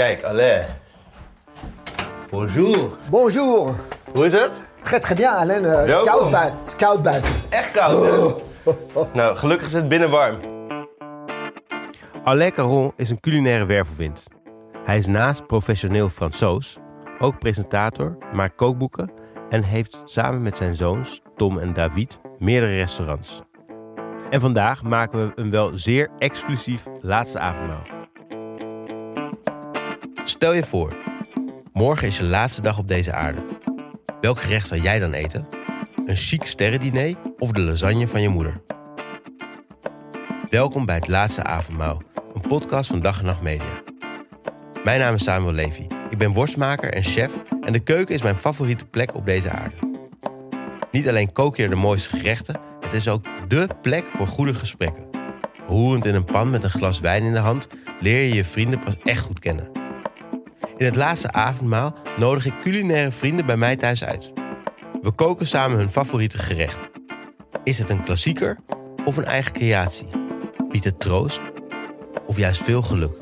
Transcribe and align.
Kijk, 0.00 0.24
Alain. 0.24 0.64
Bonjour. 2.30 2.96
Bonjour. 3.10 3.74
Hoe 4.14 4.26
is 4.26 4.32
het? 4.32 4.50
Très 4.82 5.00
très 5.00 5.14
bien, 5.14 5.30
Alain. 5.30 5.62
Uh, 5.62 6.00
scout 6.02 6.30
buiten. 6.30 6.58
Scout 6.64 7.02
buiten. 7.02 7.30
Echt 7.48 7.70
koud, 7.70 7.98
hè? 8.64 8.72
Nou, 9.12 9.36
gelukkig 9.36 9.66
is 9.66 9.72
het 9.72 9.88
binnen 9.88 10.10
warm. 10.10 10.38
Alain 12.24 12.52
Caron 12.52 12.92
is 12.96 13.10
een 13.10 13.20
culinaire 13.20 13.64
wervelwind. 13.66 14.24
Hij 14.84 14.96
is 14.96 15.06
naast 15.06 15.46
professioneel 15.46 16.08
Fransoos 16.08 16.78
ook 17.18 17.38
presentator, 17.38 18.18
maakt 18.32 18.54
kookboeken 18.54 19.12
en 19.50 19.62
heeft 19.62 20.02
samen 20.04 20.42
met 20.42 20.56
zijn 20.56 20.76
zoons 20.76 21.20
Tom 21.36 21.58
en 21.58 21.72
David 21.72 22.18
meerdere 22.38 22.76
restaurants. 22.76 23.42
En 24.30 24.40
vandaag 24.40 24.82
maken 24.82 25.26
we 25.26 25.32
een 25.34 25.50
wel 25.50 25.70
zeer 25.74 26.08
exclusief 26.18 26.86
laatste 27.00 27.38
avondmaal. 27.38 27.99
Stel 30.30 30.52
je 30.52 30.64
voor, 30.64 30.96
morgen 31.72 32.06
is 32.06 32.16
je 32.16 32.24
laatste 32.24 32.62
dag 32.62 32.78
op 32.78 32.88
deze 32.88 33.12
aarde. 33.12 33.44
Welk 34.20 34.40
gerecht 34.40 34.66
zou 34.66 34.80
jij 34.80 34.98
dan 34.98 35.12
eten? 35.12 35.46
Een 36.06 36.16
chic 36.16 36.44
sterrendiner 36.44 37.14
of 37.38 37.50
de 37.50 37.60
lasagne 37.60 38.08
van 38.08 38.22
je 38.22 38.28
moeder? 38.28 38.62
Welkom 40.48 40.86
bij 40.86 40.94
het 40.94 41.08
Laatste 41.08 41.42
Avondmaal, 41.42 42.02
een 42.34 42.40
podcast 42.40 42.90
van 42.90 43.00
Dag 43.00 43.18
en 43.18 43.24
Nacht 43.24 43.42
Media. 43.42 43.82
Mijn 44.84 45.00
naam 45.00 45.14
is 45.14 45.24
Samuel 45.24 45.52
Levy. 45.52 45.86
Ik 46.10 46.18
ben 46.18 46.32
worstmaker 46.32 46.92
en 46.92 47.02
chef 47.02 47.36
en 47.60 47.72
de 47.72 47.80
keuken 47.80 48.14
is 48.14 48.22
mijn 48.22 48.40
favoriete 48.40 48.86
plek 48.86 49.14
op 49.14 49.24
deze 49.24 49.50
aarde. 49.50 49.76
Niet 50.90 51.08
alleen 51.08 51.32
kook 51.32 51.56
je 51.56 51.68
de 51.68 51.76
mooiste 51.76 52.16
gerechten, 52.16 52.60
het 52.80 52.92
is 52.92 53.08
ook 53.08 53.24
dé 53.48 53.66
plek 53.82 54.04
voor 54.04 54.26
goede 54.26 54.54
gesprekken. 54.54 55.04
Roerend 55.66 56.04
in 56.04 56.14
een 56.14 56.24
pan 56.24 56.50
met 56.50 56.64
een 56.64 56.70
glas 56.70 57.00
wijn 57.00 57.22
in 57.22 57.32
de 57.32 57.38
hand 57.38 57.68
leer 58.00 58.22
je 58.22 58.34
je 58.34 58.44
vrienden 58.44 58.78
pas 58.78 58.96
echt 59.04 59.22
goed 59.22 59.38
kennen. 59.38 59.79
In 60.80 60.86
het 60.86 60.96
laatste 60.96 61.32
avondmaal 61.32 61.92
nodig 62.16 62.46
ik 62.46 62.60
culinaire 62.60 63.12
vrienden 63.12 63.46
bij 63.46 63.56
mij 63.56 63.76
thuis 63.76 64.04
uit. 64.04 64.32
We 65.02 65.10
koken 65.10 65.46
samen 65.46 65.78
hun 65.78 65.90
favoriete 65.90 66.38
gerecht. 66.38 66.90
Is 67.64 67.78
het 67.78 67.88
een 67.88 68.02
klassieker 68.02 68.58
of 69.04 69.16
een 69.16 69.24
eigen 69.24 69.52
creatie? 69.52 70.08
Biedt 70.68 70.84
het 70.84 71.00
troost 71.00 71.40
of 72.26 72.36
juist 72.36 72.62
veel 72.62 72.82
geluk? 72.82 73.16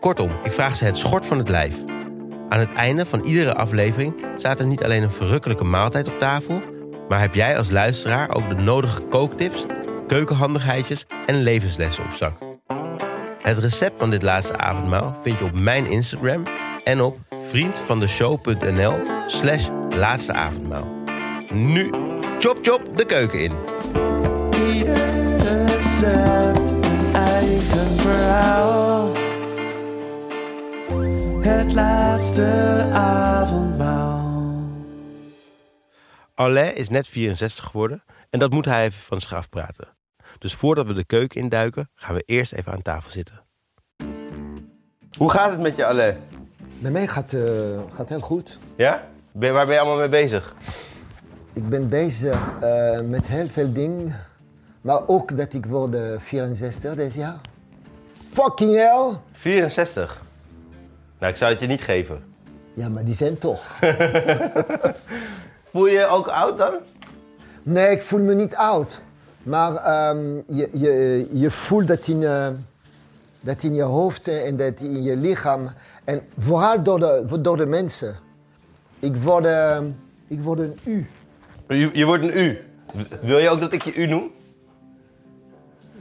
Kortom, 0.00 0.30
ik 0.42 0.52
vraag 0.52 0.76
ze 0.76 0.84
het 0.84 0.96
schort 0.96 1.26
van 1.26 1.38
het 1.38 1.48
lijf. 1.48 1.84
Aan 2.48 2.58
het 2.58 2.72
einde 2.72 3.06
van 3.06 3.24
iedere 3.24 3.54
aflevering 3.54 4.14
staat 4.34 4.58
er 4.58 4.66
niet 4.66 4.84
alleen 4.84 5.02
een 5.02 5.10
verrukkelijke 5.10 5.64
maaltijd 5.64 6.08
op 6.08 6.18
tafel, 6.18 6.62
maar 7.08 7.20
heb 7.20 7.34
jij 7.34 7.58
als 7.58 7.70
luisteraar 7.70 8.34
ook 8.34 8.48
de 8.48 8.62
nodige 8.62 9.02
kooktips, 9.02 9.66
keukenhandigheidjes 10.06 11.04
en 11.26 11.42
levenslessen 11.42 12.04
op 12.04 12.12
zak. 12.12 12.45
Het 13.46 13.58
recept 13.58 13.98
van 13.98 14.10
dit 14.10 14.22
laatste 14.22 14.56
avondmaal 14.56 15.16
vind 15.22 15.38
je 15.38 15.44
op 15.44 15.54
mijn 15.54 15.86
Instagram 15.86 16.46
en 16.84 17.00
op 17.00 17.18
vriendvandeshow.nl 17.48 18.94
slash 19.26 19.68
laatste 19.90 20.32
avondmaal. 20.32 20.88
Nu, 21.50 21.90
chop 22.38 22.58
chop 22.62 22.96
de 22.98 23.04
keuken 23.06 23.40
in. 23.40 23.52
Ieder 24.74 25.36
recept 25.66 26.68
een 26.68 27.14
eigen 27.14 27.98
verhaal. 27.98 29.12
Het 31.40 31.72
laatste 31.72 32.44
avondmaal. 32.92 34.50
Alain 36.34 36.76
is 36.76 36.88
net 36.88 37.08
64 37.08 37.64
geworden 37.64 38.02
en 38.30 38.38
dat 38.38 38.50
moet 38.50 38.64
hij 38.64 38.84
even 38.84 39.02
van 39.02 39.20
zich 39.20 39.34
afpraten. 39.34 39.95
Dus 40.38 40.54
voordat 40.54 40.86
we 40.86 40.92
de 40.92 41.04
keuken 41.04 41.40
induiken, 41.40 41.90
gaan 41.94 42.14
we 42.14 42.22
eerst 42.26 42.52
even 42.52 42.72
aan 42.72 42.82
tafel 42.82 43.10
zitten. 43.10 43.44
Hoe 45.16 45.30
gaat 45.30 45.50
het 45.50 45.60
met 45.60 45.76
je, 45.76 45.86
Alain? 45.86 46.16
Bij 46.78 46.90
mij 46.90 47.06
gaat 47.06 47.30
het 47.30 47.94
gaat 47.94 48.08
heel 48.08 48.20
goed. 48.20 48.58
Ja? 48.76 49.06
Ben, 49.32 49.52
waar 49.52 49.66
ben 49.66 49.74
je 49.74 49.80
allemaal 49.80 49.98
mee 49.98 50.08
bezig? 50.08 50.54
Ik 51.52 51.68
ben 51.68 51.88
bezig 51.88 52.52
eh, 52.60 53.00
met 53.00 53.28
heel 53.28 53.48
veel 53.48 53.72
dingen. 53.72 54.20
Maar 54.80 55.08
ook 55.08 55.36
dat 55.36 55.52
ik 55.52 55.66
word 55.66 55.94
eh, 55.94 56.00
64 56.18 56.94
dit 56.94 57.14
jaar. 57.14 57.36
Fucking 58.32 58.74
hell. 58.74 59.10
64. 59.32 60.22
Nou, 61.18 61.32
ik 61.32 61.38
zou 61.38 61.52
het 61.52 61.60
je 61.60 61.66
niet 61.66 61.80
geven. 61.80 62.24
Ja, 62.74 62.88
maar 62.88 63.04
die 63.04 63.14
zijn 63.14 63.38
toch. 63.38 63.62
Voel 65.70 65.86
je 65.86 65.98
je 65.98 66.06
ook 66.06 66.26
oud 66.26 66.58
dan? 66.58 66.74
Nee, 67.62 67.90
ik 67.90 68.02
voel 68.02 68.20
me 68.20 68.34
niet 68.34 68.54
oud. 68.54 69.00
Maar 69.46 69.76
ehm, 69.76 70.34
je, 70.46 70.68
je, 70.72 71.26
je 71.32 71.50
voelt 71.50 71.86
dat 71.86 72.08
in, 72.08 72.22
eh, 72.22 72.48
dat 73.40 73.62
in 73.62 73.74
je 73.74 73.82
hoofd 73.82 74.28
en 74.28 74.56
dat 74.56 74.80
in 74.80 75.02
je 75.02 75.16
lichaam. 75.16 75.70
En 76.04 76.20
vooral 76.38 76.82
door 76.82 76.98
de, 76.98 77.40
door 77.40 77.56
de 77.56 77.66
mensen. 77.66 78.16
Ik 78.98 79.16
word, 79.16 79.46
eh, 79.46 79.78
ik 80.28 80.40
word 80.40 80.58
een 80.58 80.78
u. 80.84 81.06
Je, 81.68 81.90
je 81.92 82.04
wordt 82.04 82.22
een 82.22 82.38
U. 82.38 82.58
Wil 83.22 83.38
je 83.38 83.48
ook 83.48 83.60
dat 83.60 83.72
ik 83.72 83.82
je 83.82 83.94
U 83.94 84.06
noem? 84.06 84.30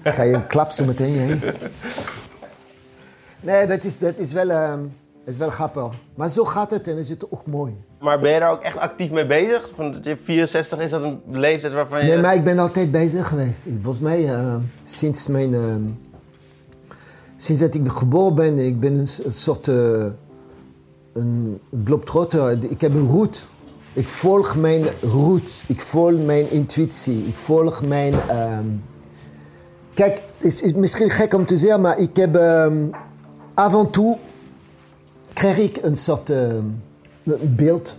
Ga 0.03 0.23
je 0.23 0.34
een 0.34 0.47
klap 0.47 0.72
zo 0.72 0.85
meteen 0.85 1.13
heen. 1.13 1.41
Nee, 3.39 3.67
dat 3.67 3.84
is, 3.84 4.00
dat 4.00 4.17
is, 4.17 4.34
wel, 4.34 4.50
ehm, 4.50 4.79
is 5.25 5.37
wel 5.37 5.49
grappig. 5.49 5.93
Maar 6.15 6.29
zo 6.29 6.43
gaat 6.45 6.71
het 6.71 6.87
en 6.87 6.97
is 6.97 7.09
het 7.09 7.31
ook 7.31 7.45
mooi. 7.45 7.73
Maar 7.99 8.19
ben 8.19 8.31
je 8.33 8.39
daar 8.39 8.51
ook 8.51 8.61
echt 8.61 8.77
actief 8.77 9.11
mee 9.11 9.25
bezig? 9.25 9.69
Van 9.75 9.91
dat 9.91 10.03
je 10.03 10.17
64 10.23 10.79
is 10.79 10.91
dat 10.91 11.01
een 11.03 11.19
leeftijd 11.31 11.73
waarvan 11.73 12.05
je... 12.05 12.11
Nee, 12.11 12.21
maar 12.21 12.35
ik 12.35 12.43
ben 12.43 12.59
altijd 12.59 12.91
bezig 12.91 13.27
geweest. 13.27 13.63
Volgens 13.81 13.99
mij, 14.03 14.29
eh, 14.33 14.55
sinds 14.83 15.27
mijn... 15.27 15.53
ehm, 15.53 15.81
sinds 17.35 17.61
dat 17.61 17.73
ik 17.73 17.87
geboren 17.87 18.35
ben, 18.35 18.59
ik 18.59 18.79
ben 18.79 18.95
een, 18.95 19.07
soort... 19.33 19.67
eh, 19.67 20.05
een 21.13 21.59
globetrotter. 21.85 22.57
Ik 22.69 22.81
heb 22.81 22.93
een 22.93 23.07
route. 23.07 23.39
Ik 23.93 24.09
volg 24.09 24.55
mijn 24.55 24.85
route. 25.01 25.51
Ik 25.67 25.81
volg 25.81 26.25
mijn 26.25 26.51
intuïtie. 26.51 27.25
Ik 27.27 27.35
volg 27.35 27.81
mijn... 27.81 28.13
ehm, 28.27 28.65
Kijk, 29.93 30.21
het 30.37 30.61
is 30.61 30.73
misschien 30.73 31.09
gek 31.09 31.33
om 31.33 31.45
te 31.45 31.57
zeggen, 31.57 31.81
maar 31.81 31.97
ik 31.97 32.15
heb... 32.15 32.35
ehm, 32.35 32.77
af 33.53 33.73
en 33.75 33.89
toe 33.89 34.17
krijg 35.35 35.57
ik 35.57 35.78
een 35.81 35.97
soort 35.97 36.29
ehm, 36.29 36.63
beeld 37.41 37.97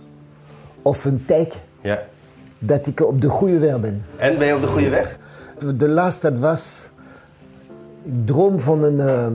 of 0.81 1.05
een 1.05 1.25
teken 1.25 1.59
Ja. 1.81 1.99
dat 2.59 2.87
ik 2.87 3.01
op 3.01 3.21
de 3.21 3.29
goede 3.29 3.59
weg 3.59 3.79
ben. 3.79 4.05
En 4.15 4.37
ben 4.37 4.47
je 4.47 4.55
op 4.55 4.61
de 4.61 4.67
goede 4.67 4.89
weg? 4.89 5.17
De 5.75 5.87
laatste 5.89 6.31
dat 6.31 6.39
was, 6.39 6.89
ik 8.03 8.11
droom 8.25 8.59
van 8.59 8.83
een, 8.83 8.99
ehm, 8.99 9.33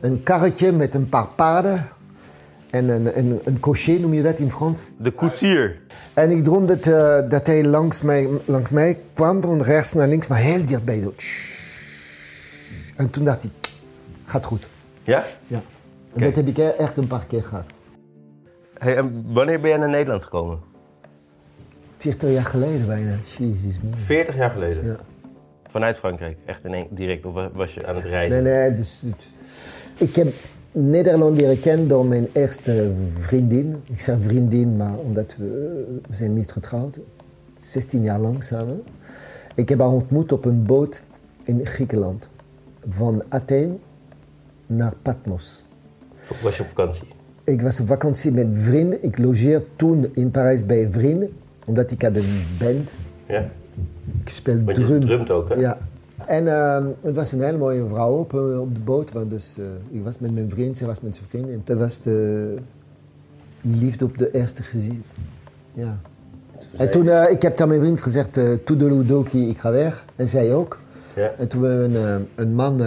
een 0.00 0.22
karretje 0.22 0.72
met 0.72 0.94
een 0.94 1.08
paar 1.08 1.26
paarden 1.26 1.88
en 2.70 2.88
een, 2.88 3.18
een, 3.18 3.40
een 3.44 3.60
cocher, 3.60 4.00
noem 4.00 4.14
je 4.14 4.22
dat 4.22 4.38
in 4.38 4.50
Frans. 4.50 4.90
De 4.98 5.10
koetsier. 5.10 5.76
En 6.14 6.30
ik 6.30 6.44
droomde 6.44 6.78
dat, 6.78 6.86
eh, 6.94 7.30
dat 7.30 7.46
hij 7.46 7.64
langs 7.64 8.02
mij, 8.02 8.28
langs 8.44 8.70
mij 8.70 9.00
kwam, 9.14 9.42
van 9.42 9.62
rechts 9.62 9.92
naar 9.92 10.08
links, 10.08 10.26
maar 10.26 10.38
heel 10.38 10.64
dichtbij. 10.64 11.00
Zo. 11.00 11.14
En 12.96 13.10
toen 13.10 13.24
dacht 13.24 13.44
ik, 13.44 13.50
gaat 14.24 14.44
goed. 14.44 14.68
Ja? 15.02 15.24
Ja. 15.46 15.62
En 16.14 16.20
dat 16.20 16.36
heb 16.36 16.46
ik 16.46 16.58
echt 16.58 16.96
een 16.96 17.06
paar 17.06 17.26
keer 17.26 17.42
gehad. 17.42 17.66
Hey, 18.78 18.96
en 18.96 19.24
wanneer 19.32 19.60
ben 19.60 19.70
jij 19.70 19.78
naar 19.78 19.88
Nederland 19.88 20.22
gekomen? 20.22 20.58
40 21.96 22.30
jaar 22.30 22.44
geleden 22.44 22.86
bijna. 22.86 23.10
Jezus. 23.38 23.80
man. 23.82 23.92
40 23.94 24.36
jaar 24.36 24.50
geleden? 24.50 24.84
Ja. 24.84 24.96
Vanuit 25.70 25.98
Frankrijk? 25.98 26.38
Echt 26.44 26.64
in 26.64 26.74
één, 26.74 26.86
direct? 26.90 27.24
Of 27.26 27.34
was 27.52 27.74
je 27.74 27.86
aan 27.86 27.94
het 27.94 28.04
reizen? 28.04 28.42
Nee, 28.42 28.52
nee, 28.52 28.74
dus, 28.74 29.00
dus- 29.02 30.08
ik 30.08 30.16
heb 30.16 30.34
Nederland 30.72 31.36
leren 31.36 31.60
kennen 31.60 31.88
door 31.88 32.06
mijn 32.06 32.28
eerste 32.32 32.92
vriendin. 33.18 33.82
Ik 33.90 34.00
zeg 34.00 34.16
vriendin, 34.20 34.76
maar 34.76 34.98
omdat 34.98 35.36
we, 35.38 36.00
we 36.08 36.14
zijn 36.14 36.34
niet 36.34 36.52
getrouwd. 36.52 36.98
16 37.56 38.02
jaar 38.02 38.20
lang 38.20 38.42
samen. 38.42 38.82
Ik 39.54 39.68
heb 39.68 39.78
haar 39.78 39.88
ontmoet 39.88 40.32
op 40.32 40.44
een 40.44 40.64
boot 40.64 41.02
in 41.44 41.66
Griekenland. 41.66 42.28
Van 42.88 43.22
Athene 43.28 43.76
naar 44.66 44.94
Patmos. 45.02 45.64
Of 46.30 46.42
was 46.42 46.56
je 46.56 46.62
op 46.62 46.68
vakantie? 46.68 47.08
Ik 47.44 47.62
was 47.62 47.80
op 47.80 47.86
vakantie 47.86 48.32
met 48.32 48.46
vrienden. 48.52 49.04
Ik 49.04 49.18
logeerde 49.18 49.64
toen 49.76 50.10
in 50.14 50.30
Parijs 50.30 50.66
bij 50.66 50.88
vrienden. 50.90 51.32
Omdat 51.66 51.90
ik 51.90 52.02
had 52.02 52.16
een 52.16 52.42
band. 52.58 52.92
Ja. 53.26 53.48
Ik 54.22 54.28
speel 54.28 54.64
Want 54.64 54.76
je 54.76 54.84
drum. 54.84 55.00
drumt 55.00 55.30
ook, 55.30 55.48
hè? 55.48 55.54
Ja. 55.54 55.78
En 56.26 56.48
ehm, 56.48 56.86
het 57.00 57.14
was 57.14 57.32
een 57.32 57.42
hele 57.42 57.58
mooie 57.58 57.84
vrouw 57.88 58.12
op, 58.18 58.34
eh, 58.34 58.60
op 58.60 58.74
de 58.74 58.80
boot. 58.80 59.12
Want 59.12 59.30
dus, 59.30 59.56
eh, 59.58 59.64
ik 59.98 60.04
was 60.04 60.18
met 60.18 60.34
mijn 60.34 60.50
vriend, 60.50 60.76
zij 60.76 60.86
was 60.86 61.00
met 61.00 61.16
zijn 61.16 61.28
vriend. 61.28 61.48
En 61.48 61.60
dat 61.64 61.78
was 61.78 62.02
de 62.02 62.54
liefde 63.60 64.04
op 64.04 64.18
de 64.18 64.30
eerste 64.30 64.62
gezien. 64.62 65.02
Ja. 65.72 65.98
En 66.76 66.90
toen, 66.90 67.08
eh, 67.08 67.30
ik 67.30 67.42
heb 67.42 67.60
aan 67.60 67.68
mijn 67.68 67.80
vriend 67.80 68.00
gezegd, 68.00 68.36
uh, 68.36 68.52
toedeledoki, 68.52 69.48
ik 69.48 69.58
ga 69.58 69.70
weg. 69.70 70.04
En 70.16 70.28
zij 70.28 70.54
ook. 70.54 70.78
Ja. 71.14 71.32
En 71.38 71.48
toen 71.48 71.62
hebben 71.62 71.92
we 71.92 71.98
een, 71.98 72.06
eh, 72.06 72.22
een 72.34 72.54
man... 72.54 72.80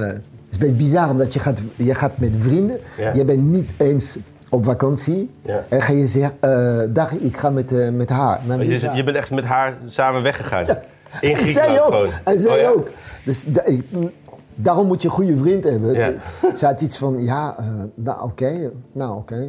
het 0.50 0.52
is 0.52 0.58
best 0.58 0.78
bizar, 0.78 1.10
omdat 1.10 1.34
je 1.34 1.40
gaat, 1.40 1.62
je 1.76 1.96
gaat 1.96 2.18
met 2.18 2.32
vrienden. 2.38 2.80
Ja. 2.98 3.14
Je 3.14 3.26
bent 3.26 3.44
niet 3.44 3.70
eens 3.78 4.18
op 4.50 4.66
vakantie. 4.66 5.30
Ja. 5.42 5.64
En 5.70 5.82
ga 5.82 5.94
je 5.94 6.08
zeggen, 6.08 6.38
eh, 6.40 6.80
dag, 6.94 7.12
ik 7.12 7.38
ga 7.38 7.50
met, 7.50 7.72
eh, 7.74 7.90
met 7.90 8.10
haar. 8.10 8.40
Je, 8.60 8.90
je 8.94 9.04
bent 9.04 9.18
echt 9.18 9.32
met 9.32 9.44
haar 9.44 9.78
samen 9.88 10.24
weggegaan? 10.24 10.66
In 11.22 11.30
En 11.30 11.36
Griekenland 11.36 11.54
zij 11.76 11.82
ook. 11.82 11.88
gewoon? 11.92 12.10
En 12.24 12.40
zij 12.40 12.68
Oh, 12.68 12.72
ook. 12.76 12.88
Dus 13.24 13.44
da- 13.48 13.64
ik- 13.66 13.86
Daarom 14.60 14.88
moet 14.88 15.02
je 15.02 15.08
een 15.08 15.14
goede 15.14 15.38
vriend 15.38 15.64
hebben. 15.64 15.94
Ja. 15.94 16.14
Ze 16.56 16.66
had 16.66 16.82
iets 16.82 16.98
van, 16.98 17.22
ja, 17.24 17.56
eh, 17.58 17.66
nou 17.96 18.24
oké, 18.24 18.72
nou 18.92 19.18
oké. 19.18 19.48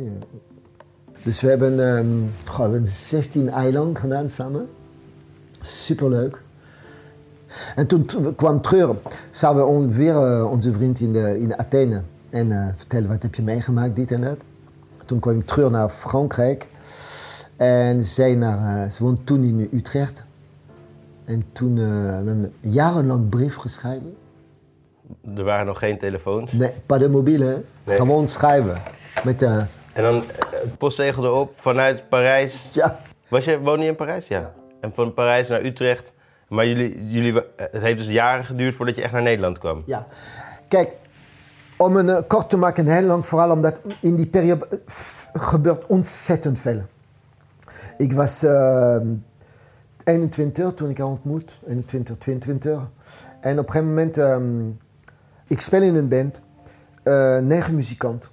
Dus 1.22 1.40
we 1.40 1.48
hebben, 1.48 1.86
ehm, 1.96 2.06
goh, 2.44 2.66
we 2.66 2.72
hebben 2.72 2.90
16 2.90 3.48
eiland 3.50 3.98
gedaan 3.98 4.30
samen. 4.30 4.66
Superleuk. 5.60 6.38
En 7.76 7.86
toen 7.86 8.06
kwam 8.36 8.60
terug, 8.60 8.90
zagen 9.30 9.88
we 9.88 9.94
weer 9.94 10.16
eh, 10.16 10.50
onze 10.50 10.72
vriend 10.72 11.00
in, 11.00 11.12
de, 11.12 11.40
in 11.40 11.58
Athene. 11.58 12.02
En 12.30 12.52
eh, 12.52 12.68
vertellen, 12.76 13.08
wat 13.08 13.22
heb 13.22 13.34
je 13.34 13.42
meegemaakt, 13.42 13.96
dit 13.96 14.12
en 14.12 14.20
dat. 14.20 14.38
Toen 15.04 15.18
kwam 15.18 15.38
ik 15.38 15.46
terug 15.46 15.70
naar 15.70 15.88
Frankrijk. 15.88 16.66
En 17.56 18.04
zij 18.04 18.34
naar, 18.34 18.84
eh, 18.84 18.90
ze 18.90 19.02
woont 19.02 19.26
toen 19.26 19.42
in 19.42 19.68
Utrecht. 19.72 20.24
En 21.24 21.44
toen 21.52 21.74
we 21.74 22.10
hebben 22.12 22.52
een 22.62 22.70
jarenlang 22.70 23.28
brief 23.28 23.56
geschreven. 23.56 24.16
Er 25.36 25.44
waren 25.44 25.66
nog 25.66 25.78
geen 25.78 25.98
telefoons. 25.98 26.52
Nee, 26.52 26.72
pas 26.86 26.98
de 26.98 27.08
mobiele. 27.08 27.62
Nee. 27.84 27.96
gewoon 27.96 28.28
schrijven. 28.28 28.74
Met, 29.24 29.42
eh, 29.42 29.56
En 29.92 30.02
dan 30.02 30.22
het 30.50 30.78
postzegel 30.78 31.24
erop 31.24 31.52
vanuit 31.54 32.08
Parijs. 32.08 32.68
ja, 32.72 32.98
Was 33.28 33.44
je, 33.44 33.60
woon 33.60 33.80
je 33.80 33.86
in 33.86 33.96
Parijs? 33.96 34.28
Ja. 34.28 34.52
En 34.80 34.92
van 34.94 35.14
Parijs 35.14 35.48
naar 35.48 35.64
Utrecht. 35.64 36.12
Maar 36.48 36.66
jullie, 36.66 37.08
jullie, 37.08 37.44
eh, 37.44 37.66
het 37.70 37.82
heeft 37.82 37.98
dus 37.98 38.06
jaren 38.06 38.44
geduurd 38.44 38.74
voordat 38.74 38.96
je 38.96 39.02
echt 39.02 39.12
naar 39.12 39.22
Nederland 39.22 39.58
kwam. 39.58 39.82
ja. 39.86 40.06
Kijk, 40.68 40.90
om 41.78 41.96
een 41.96 42.08
eh, 42.08 42.22
kort 42.26 42.50
te 42.50 42.56
maken, 42.56 42.86
heel 42.86 43.02
lang, 43.02 43.26
vooral 43.26 43.50
omdat 43.50 43.80
in 44.00 44.14
die 44.16 44.26
periode 44.26 44.66
eh, 44.68 44.78
gebeurt 45.32 45.86
ontzettend 45.86 46.58
veel. 46.58 46.82
Ik 47.98 48.12
was 48.12 48.42
eh, 48.42 48.96
21 50.04 50.74
toen 50.74 50.90
ik 50.90 50.98
haar 50.98 51.06
ontmoet, 51.06 51.58
21, 51.66 52.16
22. 52.16 52.88
En 53.40 53.58
op 53.58 53.66
een 53.66 53.72
gegeven 53.72 53.88
moment, 53.88 54.18
ehm, 54.18 54.68
ik 55.46 55.60
speel 55.60 55.82
in 55.82 55.94
een 55.94 56.08
band, 56.08 56.40
negen 57.46 57.74
muzikanten. 57.74 58.30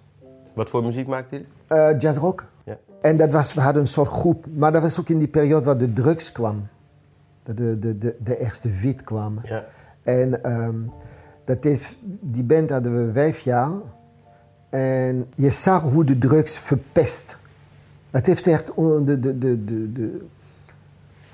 Wat 0.54 0.70
voor 0.70 0.84
muziek 0.84 1.08
maakte 1.08 1.36
jullie? 1.36 1.48
Eh 1.68 2.00
jazzrock. 2.00 2.44
Ja. 2.64 2.78
En 3.02 3.18
dat 3.18 3.34
was, 3.34 3.54
we 3.54 3.62
hadden 3.62 3.82
een 3.82 3.88
soort 3.88 4.08
groep. 4.08 4.46
Maar 4.54 4.72
dat 4.72 4.82
was 4.82 5.00
ook 5.00 5.10
in 5.10 5.18
die 5.18 5.28
periode 5.28 5.66
waar 5.66 5.78
de 5.78 5.94
drugs 5.94 6.32
kwam. 6.32 6.68
Dat 7.46 7.58
de, 7.58 7.80
de, 7.80 7.98
de, 7.98 8.16
de 8.24 8.40
eerste 8.40 8.70
wiet 8.72 9.04
kwam. 9.04 9.40
Ja. 9.44 9.64
En 10.04 10.44
ehm, 10.44 10.76
dat 11.46 11.58
heeft, 11.64 11.98
die 12.22 12.44
band 12.44 12.70
hadden 12.70 13.06
we 13.08 13.14
vijf 13.14 13.40
jaar. 13.40 13.72
En 14.70 15.26
je 15.36 15.50
zag 15.50 15.82
hoe 15.82 16.04
de 16.04 16.18
drugs 16.18 16.58
verpest. 16.58 17.38
Het 18.12 18.26
heeft 18.26 18.48
echt 18.48 18.66
de, 18.76 19.04
de, 19.06 19.20
de, 19.38 19.64
de, 19.66 19.92
de, 19.94 20.26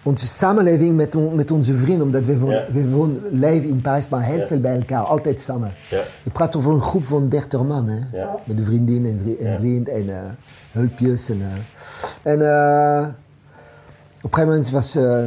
onze 0.03 0.25
samenleving 0.27 0.95
met, 0.95 1.15
on- 1.15 1.35
met 1.35 1.51
onze 1.51 1.75
vrienden, 1.75 2.05
omdat 2.05 2.23
we, 2.25 2.45
Ja. 2.45 2.65
we 2.73 2.89
wonen, 2.89 3.21
leven 3.29 3.69
in 3.69 3.81
Parijs, 3.81 4.09
maar 4.09 4.23
heel 4.23 4.39
Ja. 4.39 4.47
veel 4.47 4.59
bij 4.59 4.75
elkaar, 4.75 5.03
altijd 5.03 5.41
samen. 5.41 5.73
Ja. 5.89 6.01
Ik 6.23 6.31
praat 6.31 6.55
over 6.55 6.71
een 6.73 6.81
groep 6.81 7.05
van 7.05 7.29
30 7.29 7.63
man, 7.63 7.87
hè? 7.87 7.99
Met 8.43 8.57
een 8.59 8.65
vriendin 8.65 9.05
en, 9.05 9.19
vri- 9.23 9.37
en 9.45 9.57
vriend 9.59 9.89
en 9.89 10.15
eh, 10.15 10.31
hulpjes. 10.71 11.29
En, 11.29 11.41
eh, 11.41 12.31
en 12.31 12.41
eh, 12.41 13.07
op 14.23 14.33
een 14.33 14.33
gegeven 14.33 14.47
moment 14.47 14.69
was 14.69 14.95
eh, 14.95 15.25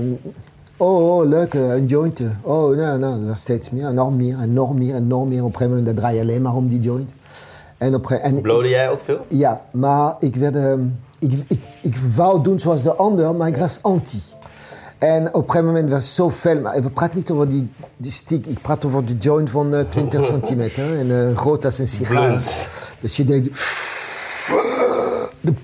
oh, 0.76 1.16
oh 1.18 1.26
leuk, 1.28 1.54
eh, 1.54 1.74
een 1.74 1.86
jointje. 1.86 2.28
Oh, 2.40 2.76
nou, 2.76 2.98
nou, 2.98 3.26
was 3.26 3.40
steeds 3.40 3.70
meer, 3.70 3.94
nog 3.94 4.12
meer, 4.14 4.38
en 4.38 4.52
nog 4.52 4.74
meer, 4.74 4.94
en 4.94 5.06
nog 5.06 5.26
meer. 5.28 5.44
Op 5.44 5.50
een 5.52 5.56
gegeven 5.56 5.78
moment 5.78 5.96
draai 5.96 6.14
je 6.14 6.20
alleen 6.20 6.42
maar 6.42 6.54
om 6.54 6.68
die 6.68 6.80
joint. 6.80 7.10
En 7.78 7.94
op 7.94 8.00
een 8.02 8.06
gegeven- 8.08 8.36
en, 8.36 8.40
Blode 8.42 8.68
jij 8.68 8.90
ook 8.90 9.00
veel? 9.00 9.24
ja, 9.28 9.64
maar 9.70 10.14
ik, 10.20 10.36
werd, 10.36 10.56
ehm, 10.56 10.80
ik, 11.18 11.32
ik, 11.48 11.60
ik 11.82 11.96
wou 12.16 12.42
doen 12.42 12.60
zoals 12.60 12.82
de 12.82 12.94
ander, 12.94 13.34
maar 13.34 13.48
ik 13.48 13.56
was 13.56 13.78
anti. 13.82 14.22
En 14.98 15.26
op 15.28 15.34
een 15.44 15.50
gegeven 15.50 15.66
moment 15.66 15.90
was 15.90 16.04
het 16.04 16.14
zo 16.14 16.30
fel. 16.30 16.60
Maar 16.60 16.82
we 16.82 16.90
praten 16.90 17.16
niet 17.16 17.30
over 17.30 17.48
die, 17.48 17.70
die 17.96 18.10
stick, 18.10 18.46
ik 18.46 18.60
praat 18.62 18.84
over 18.84 19.04
de 19.04 19.16
joint 19.16 19.50
van 19.50 19.74
eh, 19.74 19.80
20 19.88 20.24
centimeter. 20.34 20.98
En 20.98 21.28
eh, 21.30 21.36
groot 21.36 21.64
als 21.64 21.78
een 21.78 21.88
sigaar. 21.88 22.42
Dus 23.00 23.16
je 23.16 23.24
deed... 23.24 23.44
De- 25.40 25.54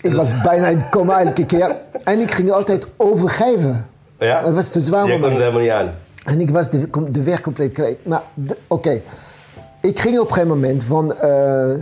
ik 0.00 0.14
was 0.14 0.42
bijna 0.42 0.66
in 0.66 0.88
coma 0.90 1.20
elke 1.20 1.46
keer. 1.46 1.76
En 2.04 2.20
ik 2.20 2.30
ging 2.30 2.50
altijd 2.50 2.86
overgeven. 2.96 3.86
Ja? 4.18 4.42
Dat 4.42 4.54
was 4.54 4.68
te 4.68 4.80
zwaar 4.80 5.08
voor 5.08 5.20
het 5.28 5.32
helemaal 5.38 5.60
niet 5.60 5.70
aan. 5.70 5.90
En 6.24 6.40
ik 6.40 6.50
was 6.50 6.70
de, 6.70 6.88
de 7.10 7.22
weg 7.22 7.40
compleet 7.40 7.72
kwijt. 7.72 8.06
Maar 8.06 8.22
oké, 8.66 9.00
ik 9.82 9.98
ging 10.00 10.18
op 10.18 10.28
een 10.28 10.32
gegeven 10.34 10.54
moment 10.56 10.82
van... 10.84 11.14
eh, 11.14 11.74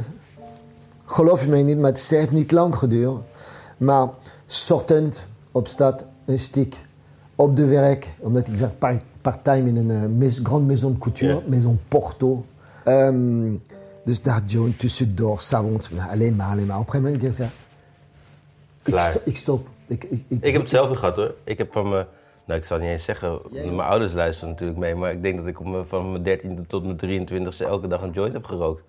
geloof 1.07 1.43
je 1.45 1.49
mij 1.49 1.63
niet, 1.63 1.79
maar 1.79 1.91
het 1.91 2.09
heeft 2.09 2.31
niet 2.31 2.53
lang 2.53 2.77
geduurd. 2.77 3.19
Maar 3.77 4.09
ochtend 4.71 5.27
op 5.53 5.69
stad, 5.69 6.05
een 6.27 6.39
stick. 6.39 6.75
Op 7.35 7.57
de 7.57 7.67
werk, 7.67 8.07
omdat 8.19 8.47
ik 8.47 8.55
werk 8.55 8.79
part- 8.79 9.03
part-time 9.21 9.69
in 9.69 9.77
een 9.77 9.91
eh, 9.91 10.09
mes- 10.17 10.41
grand 10.43 10.67
maison 10.67 10.93
de 10.93 10.99
couture, 10.99 11.43
maison 11.47 11.81
Porto. 11.89 12.45
Ehm, 12.85 13.53
dus 14.05 14.23
daar 14.23 14.43
John 14.47 14.75
tussendoor, 14.79 15.41
s'avonds, 15.41 15.89
maar 15.89 16.09
alleen 16.09 16.37
maar, 16.37 16.51
alleen 16.51 16.67
maar. 16.67 16.79
Op 16.79 16.87
een 16.87 16.93
gegeven 16.93 17.13
moment 17.13 17.23
ik 17.39 17.45
ik, 18.85 18.99
sto- 19.01 19.21
ik 19.25 19.37
stop. 19.37 19.69
Ik, 19.87 20.05
ik, 20.11 20.25
Ik 20.41 20.53
heb 20.53 20.61
hetzelfde 20.61 20.97
gehad 20.97 21.17
hoor. 21.17 21.35
Ik 21.45 21.59
heb 21.59 21.73
van 21.73 21.89
mijn, 21.89 22.07
nou 22.45 22.59
ik 22.61 22.65
zal 22.67 22.79
niet 22.79 22.89
eens 22.89 23.05
zeggen, 23.05 23.39
mijn 23.51 23.81
ouders 23.81 24.13
luisteren 24.13 24.51
natuurlijk 24.51 24.79
mee, 24.79 24.95
maar 24.95 25.11
ik 25.13 25.23
denk 25.23 25.37
dat 25.39 25.47
ik 25.47 25.57
van 25.87 26.13
mijn 26.13 26.39
13e 26.41 26.67
tot 26.67 26.85
mijn 27.03 27.27
23e 27.29 27.67
elke 27.67 27.87
dag 27.89 28.03
een 28.03 28.11
joint 28.11 28.33
heb 28.33 28.45
gerookt. 28.45 28.83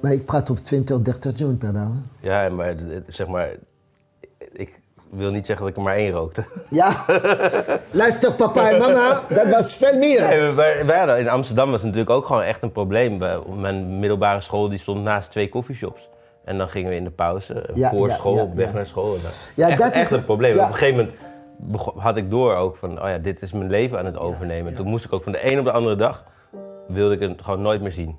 Maar 0.00 0.12
ik 0.12 0.24
praat 0.24 0.50
op 0.50 0.56
20, 0.56 1.00
30 1.02 1.38
joint 1.38 1.58
per 1.58 1.72
dag. 1.72 1.88
hè. 2.20 2.28
Ja, 2.44 2.48
maar 2.48 2.74
zeg 3.06 3.26
maar, 3.26 3.48
ik 4.52 4.80
wil 5.10 5.30
niet 5.30 5.46
zeggen 5.46 5.64
dat 5.66 5.74
ik 5.74 5.80
er 5.80 5.86
maar 5.88 5.96
één 5.96 6.12
rookte. 6.12 6.44
Ja, 6.70 7.04
luister 7.90 8.32
papa 8.32 8.70
en 8.70 8.78
mama, 8.78 9.22
dat 9.28 9.48
was 9.48 9.74
veel 9.76 9.98
meer. 9.98 10.22
Nee, 10.22 10.50
wij, 10.50 10.86
wij 10.86 10.98
hadden, 10.98 11.18
in 11.18 11.28
Amsterdam 11.28 11.66
was 11.70 11.74
het 11.82 11.84
natuurlijk 11.84 12.10
ook 12.10 12.26
gewoon 12.26 12.42
echt 12.42 12.62
een 12.62 12.72
probleem. 12.72 13.18
Mijn 13.60 13.98
middelbare 13.98 14.40
school 14.40 14.68
die 14.68 14.78
stond 14.78 15.02
naast 15.02 15.30
twee 15.30 15.48
coffeeshops. 15.48 16.08
En 16.44 16.58
dan 16.58 16.68
gingen 16.68 16.90
we 16.90 16.96
in 16.96 17.04
de 17.04 17.10
pauze, 17.10 17.64
Ja, 17.74 17.90
voor 17.90 18.08
ja, 18.08 18.14
school, 18.14 18.34
ja, 18.34 18.42
op 18.42 18.54
weg 18.54 18.72
naar 18.72 18.86
school. 18.86 19.14
En 19.14 19.20
dan- 19.22 19.30
Ja, 19.54 19.68
echt, 19.68 19.78
dat 19.78 19.92
echt 19.92 20.10
is- 20.10 20.16
een 20.16 20.24
probleem. 20.24 20.58
Op 20.58 20.66
een 20.66 20.72
gegeven 20.74 20.96
moment 20.96 21.14
had 21.96 22.16
ik 22.16 22.30
door 22.30 22.54
ook 22.54 22.76
van, 22.76 23.02
oh 23.02 23.08
ja, 23.08 23.18
dit 23.18 23.42
is 23.42 23.52
mijn 23.52 23.70
leven 23.70 23.98
aan 23.98 24.04
het 24.04 24.16
overnemen. 24.16 24.74
Toen 24.74 24.86
moest 24.86 25.04
ik 25.04 25.12
ook 25.12 25.22
van 25.22 25.32
de 25.32 25.52
een 25.52 25.58
op 25.58 25.64
de 25.64 25.72
andere 25.72 25.96
dag, 25.96 26.24
wilde 26.88 27.14
ik 27.14 27.20
het 27.20 27.42
gewoon 27.42 27.62
nooit 27.62 27.80
meer 27.80 27.92
zien. 27.92 28.16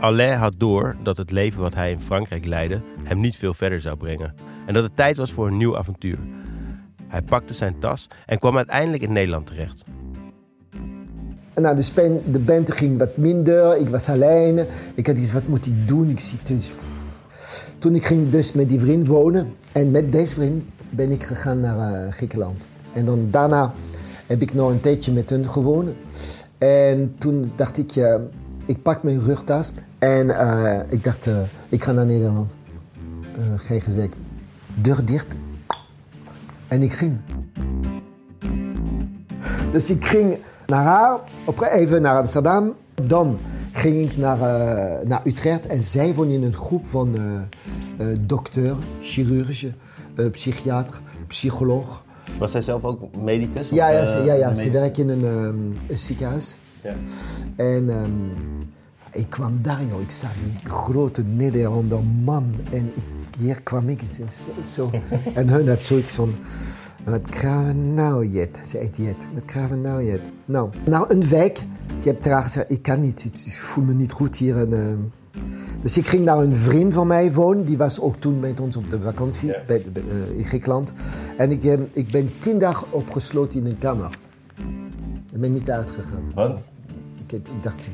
Alain 0.00 0.38
had 0.38 0.54
door 0.56 0.96
dat 1.02 1.16
het 1.16 1.30
leven 1.30 1.60
wat 1.60 1.74
hij 1.74 1.90
in 1.90 2.00
Frankrijk 2.00 2.44
leidde 2.44 2.80
hem 3.02 3.20
niet 3.20 3.36
veel 3.36 3.54
verder 3.54 3.80
zou 3.80 3.96
brengen. 3.96 4.34
En 4.66 4.74
dat 4.74 4.82
het 4.82 4.96
tijd 4.96 5.16
was 5.16 5.32
voor 5.32 5.46
een 5.46 5.56
nieuw 5.56 5.76
avontuur. 5.76 6.18
Hij 7.08 7.22
pakte 7.22 7.54
zijn 7.54 7.78
tas 7.78 8.08
en 8.26 8.38
kwam 8.38 8.56
uiteindelijk 8.56 9.02
in 9.02 9.12
Nederland 9.12 9.46
terecht. 9.46 9.84
En 11.58 11.64
nou, 11.64 11.76
de, 12.30 12.38
band 12.38 12.72
ging 12.72 12.98
wat 12.98 13.16
minder, 13.16 13.76
ik 13.76 13.88
was 13.88 14.08
alleen. 14.08 14.66
Ik 14.94 15.06
had 15.06 15.18
iets, 15.18 15.32
wat 15.32 15.48
moet 15.48 15.66
ik 15.66 15.88
doen? 15.88 16.08
Ik 16.10 16.20
zit 16.20 16.46
dus... 16.46 16.72
Toen 17.78 17.94
ik 17.94 18.06
ging 18.06 18.30
dus 18.30 18.52
met 18.52 18.68
die 18.68 18.80
vriend 18.80 19.06
wonen. 19.06 19.52
En 19.72 19.90
met 19.90 20.12
deze 20.12 20.34
vriend 20.34 20.64
ben 20.90 21.10
ik 21.10 21.22
gegaan 21.22 21.60
naar 21.60 22.04
eh, 22.06 22.12
Griekenland. 22.12 22.66
En 22.92 23.04
dan 23.04 23.28
daarna 23.30 23.72
heb 24.26 24.42
ik 24.42 24.54
nog 24.54 24.70
een 24.70 24.80
tijdje 24.80 25.12
met 25.12 25.30
hun 25.30 25.48
gewoond. 25.48 25.90
En 26.58 27.14
toen 27.18 27.52
dacht 27.56 27.78
ik, 27.78 27.96
eh, 27.96 28.14
ik 28.66 28.82
pak 28.82 29.02
mijn 29.02 29.20
rugtas. 29.20 29.72
En 29.98 30.30
eh, 30.30 30.80
ik 30.88 31.04
dacht, 31.04 31.28
ik 31.68 31.84
ga 31.84 31.92
naar 31.92 32.06
Nederland. 32.06 32.54
Geen 33.56 33.80
gezegd. 33.80 34.12
Deur 34.74 35.04
dicht. 35.04 35.26
En 36.68 36.82
ik 36.82 36.92
ging. 36.92 37.16
Dus 39.72 39.90
ik 39.90 40.04
ging 40.04 40.36
naar 40.68 40.84
haar, 40.84 41.18
op, 41.44 41.60
even 41.60 42.02
naar 42.02 42.16
Amsterdam. 42.16 42.74
Dan 43.02 43.38
ging 43.72 44.10
ik 44.10 44.16
naar, 44.16 44.40
eh, 44.40 45.06
naar 45.06 45.20
Utrecht 45.24 45.66
en 45.66 45.82
zij 45.82 46.14
woonde 46.14 46.34
in 46.34 46.42
een 46.42 46.54
groep 46.54 46.86
van 46.86 47.14
eh, 47.16 48.06
dokter, 48.20 48.76
chirurgen, 49.00 49.74
psychiater, 50.30 51.00
psycholoog. 51.26 52.02
Was 52.38 52.52
hij 52.52 52.62
zelf 52.62 52.84
ook 52.84 53.16
medicus? 53.16 53.68
Ja, 53.68 53.88
ja, 53.88 54.04
ze, 54.04 54.22
ja, 54.22 54.34
ja, 54.34 54.54
ze 54.54 54.70
werkt 54.70 54.98
in 54.98 55.08
een, 55.08 55.24
ehm, 55.24 55.90
een 55.92 55.98
ziekenhuis. 55.98 56.56
Ja. 56.82 56.94
En 57.56 57.90
ehm, 57.90 58.12
ik 59.12 59.30
kwam 59.30 59.58
daar, 59.62 59.80
joh. 59.90 60.00
ik 60.00 60.10
zag 60.10 60.30
die 60.44 60.70
grote 60.70 61.22
Nederlander 61.22 61.98
man. 62.24 62.54
En 62.72 62.92
ik, 62.94 63.02
hier 63.38 63.62
kwam 63.62 63.88
ik 63.88 64.00
zo. 64.16 64.24
zo. 64.74 64.90
en 65.34 65.48
hun 65.48 65.68
had 65.68 65.84
zoiets 65.84 66.14
van, 66.14 66.34
wat 67.04 67.20
gaan 67.30 67.66
we 67.66 67.72
nou, 67.72 68.26
Jet? 68.26 68.58
Zei 68.64 68.90
Jet, 68.96 69.16
wat 69.34 69.42
gaan 69.46 69.68
we 69.68 69.76
nou, 69.76 70.04
Jet? 70.04 70.30
Nou, 70.44 70.70
nou 70.86 71.12
een 71.14 71.28
week. 71.28 71.54
Die 72.02 72.12
heb 72.12 72.22
daar 72.22 72.42
gezegd, 72.42 72.70
ik 72.70 72.82
kan 72.82 73.00
niet, 73.00 73.24
ik 73.46 73.52
voel 73.52 73.84
me 73.84 73.94
niet 73.94 74.12
goed 74.12 74.36
hier. 74.36 74.56
En, 74.58 74.72
ehm, 74.80 74.98
dus 75.82 75.96
ik 75.98 76.06
ging 76.06 76.24
naar 76.24 76.38
een 76.38 76.56
vriend 76.56 76.94
van 76.94 77.06
mij 77.06 77.32
wonen. 77.32 77.64
Die 77.64 77.76
was 77.76 78.00
ook 78.00 78.16
toen 78.16 78.40
met 78.40 78.60
ons 78.60 78.76
op 78.76 78.90
de 78.90 79.00
vakantie 79.00 79.48
Ja. 79.48 79.56
bij, 79.66 79.84
bij, 79.92 80.02
eh, 80.02 80.38
in 80.38 80.44
Griekenland. 80.44 80.92
En 81.36 81.50
ik, 81.50 81.62
heb- 81.62 81.88
ik 81.92 82.10
ben 82.10 82.30
tien 82.40 82.58
dagen 82.58 82.86
opgesloten 82.90 83.60
in 83.60 83.66
een 83.66 83.78
kamer. 83.78 84.18
Ik 85.32 85.40
ben 85.40 85.52
niet 85.52 85.70
uitgegaan. 85.70 86.22
Want? 86.34 86.60
Ik, 87.26 87.32
ik 87.32 87.62
dacht, 87.62 87.88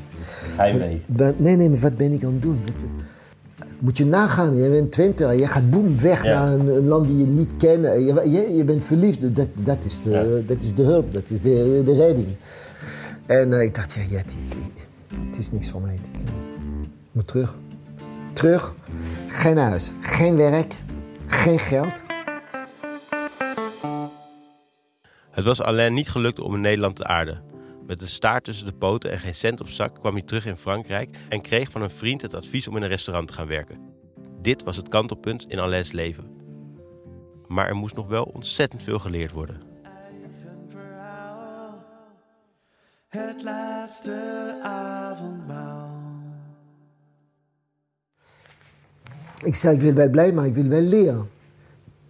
Hij 0.57 0.73
mee. 0.77 1.01
wat- 1.07 1.39
nee, 1.39 1.55
nee, 1.55 1.69
maar 1.69 1.79
wat 1.79 1.97
ben 1.97 2.11
ik 2.11 2.23
aan 2.23 2.33
het 2.33 2.41
doen? 2.41 2.59
Moet 3.85 3.97
je 3.97 4.05
nagaan, 4.05 4.55
je 4.55 4.69
bent 4.69 4.91
twintig 4.91 5.27
en 5.29 5.37
je 5.37 5.47
gaat 5.47 5.69
boem 5.69 5.99
weg 5.99 6.23
Ja. 6.23 6.39
naar 6.39 6.53
een, 6.53 6.67
een 6.67 6.87
land 6.87 7.07
die 7.07 7.17
je 7.17 7.25
niet 7.25 7.51
kent. 7.57 7.83
Je, 7.83 8.21
je, 8.31 8.55
je 8.55 8.63
bent 8.63 8.83
verliefd, 8.83 9.35
dat, 9.35 9.47
dat, 9.53 9.77
is 9.83 9.99
de, 10.03 10.09
Ja. 10.09 10.23
dat 10.47 10.63
is 10.63 10.75
de 10.75 10.81
hulp, 10.83 11.13
dat 11.13 11.23
is 11.29 11.41
de, 11.41 11.81
de 11.85 11.93
redding. 11.95 12.27
En 13.25 13.53
eh, 13.53 13.61
ik 13.61 13.75
dacht, 13.75 13.93
ja, 13.93 14.01
ja, 14.09 14.17
het, 14.17 14.35
het 15.29 15.37
is 15.37 15.51
niks 15.51 15.69
voor 15.69 15.81
mij. 15.81 15.93
Ik 15.93 16.31
moet 17.11 17.27
terug. 17.27 17.55
Terug, 18.33 18.73
geen 19.27 19.57
huis, 19.57 19.91
geen 20.01 20.35
werk, 20.35 20.73
geen 21.25 21.59
geld. 21.59 22.03
Het 25.31 25.45
was 25.45 25.61
Alain 25.61 25.93
niet 25.93 26.09
gelukt 26.09 26.39
om 26.39 26.55
in 26.55 26.61
Nederland 26.61 26.95
te 26.95 27.03
aarden. 27.05 27.41
Met 27.87 28.01
een 28.01 28.07
staart 28.07 28.43
tussen 28.43 28.65
de 28.65 28.73
poten 28.73 29.11
en 29.11 29.19
geen 29.19 29.35
cent 29.35 29.61
op 29.61 29.67
zak 29.67 29.99
kwam 29.99 30.13
hij 30.13 30.21
terug 30.21 30.45
in 30.45 30.57
Frankrijk 30.57 31.17
en 31.29 31.41
kreeg 31.41 31.71
van 31.71 31.81
een 31.81 31.89
vriend 31.89 32.21
het 32.21 32.33
advies 32.33 32.67
om 32.67 32.75
in 32.75 32.81
een 32.81 32.89
restaurant 32.89 33.27
te 33.27 33.33
gaan 33.33 33.47
werken. 33.47 33.79
Dit 34.41 34.63
was 34.63 34.75
het 34.75 34.87
kantelpunt 34.87 35.45
in 35.47 35.59
Alain's 35.59 35.91
leven. 35.91 36.29
Maar 37.47 37.67
er 37.67 37.75
moest 37.75 37.95
nog 37.95 38.07
wel 38.07 38.23
ontzettend 38.23 38.83
veel 38.83 38.99
geleerd 38.99 39.31
worden. 39.31 39.61
Het 43.07 43.43
laatste 43.43 44.59
avondmaal. 44.63 46.03
Ik 49.43 49.55
zei, 49.55 49.75
ik 49.75 49.81
wil 49.81 49.93
wel 49.93 50.09
blij, 50.09 50.31
maar 50.33 50.45
ik 50.45 50.53
wil 50.53 50.67
wel 50.67 50.81
leren. 50.81 51.29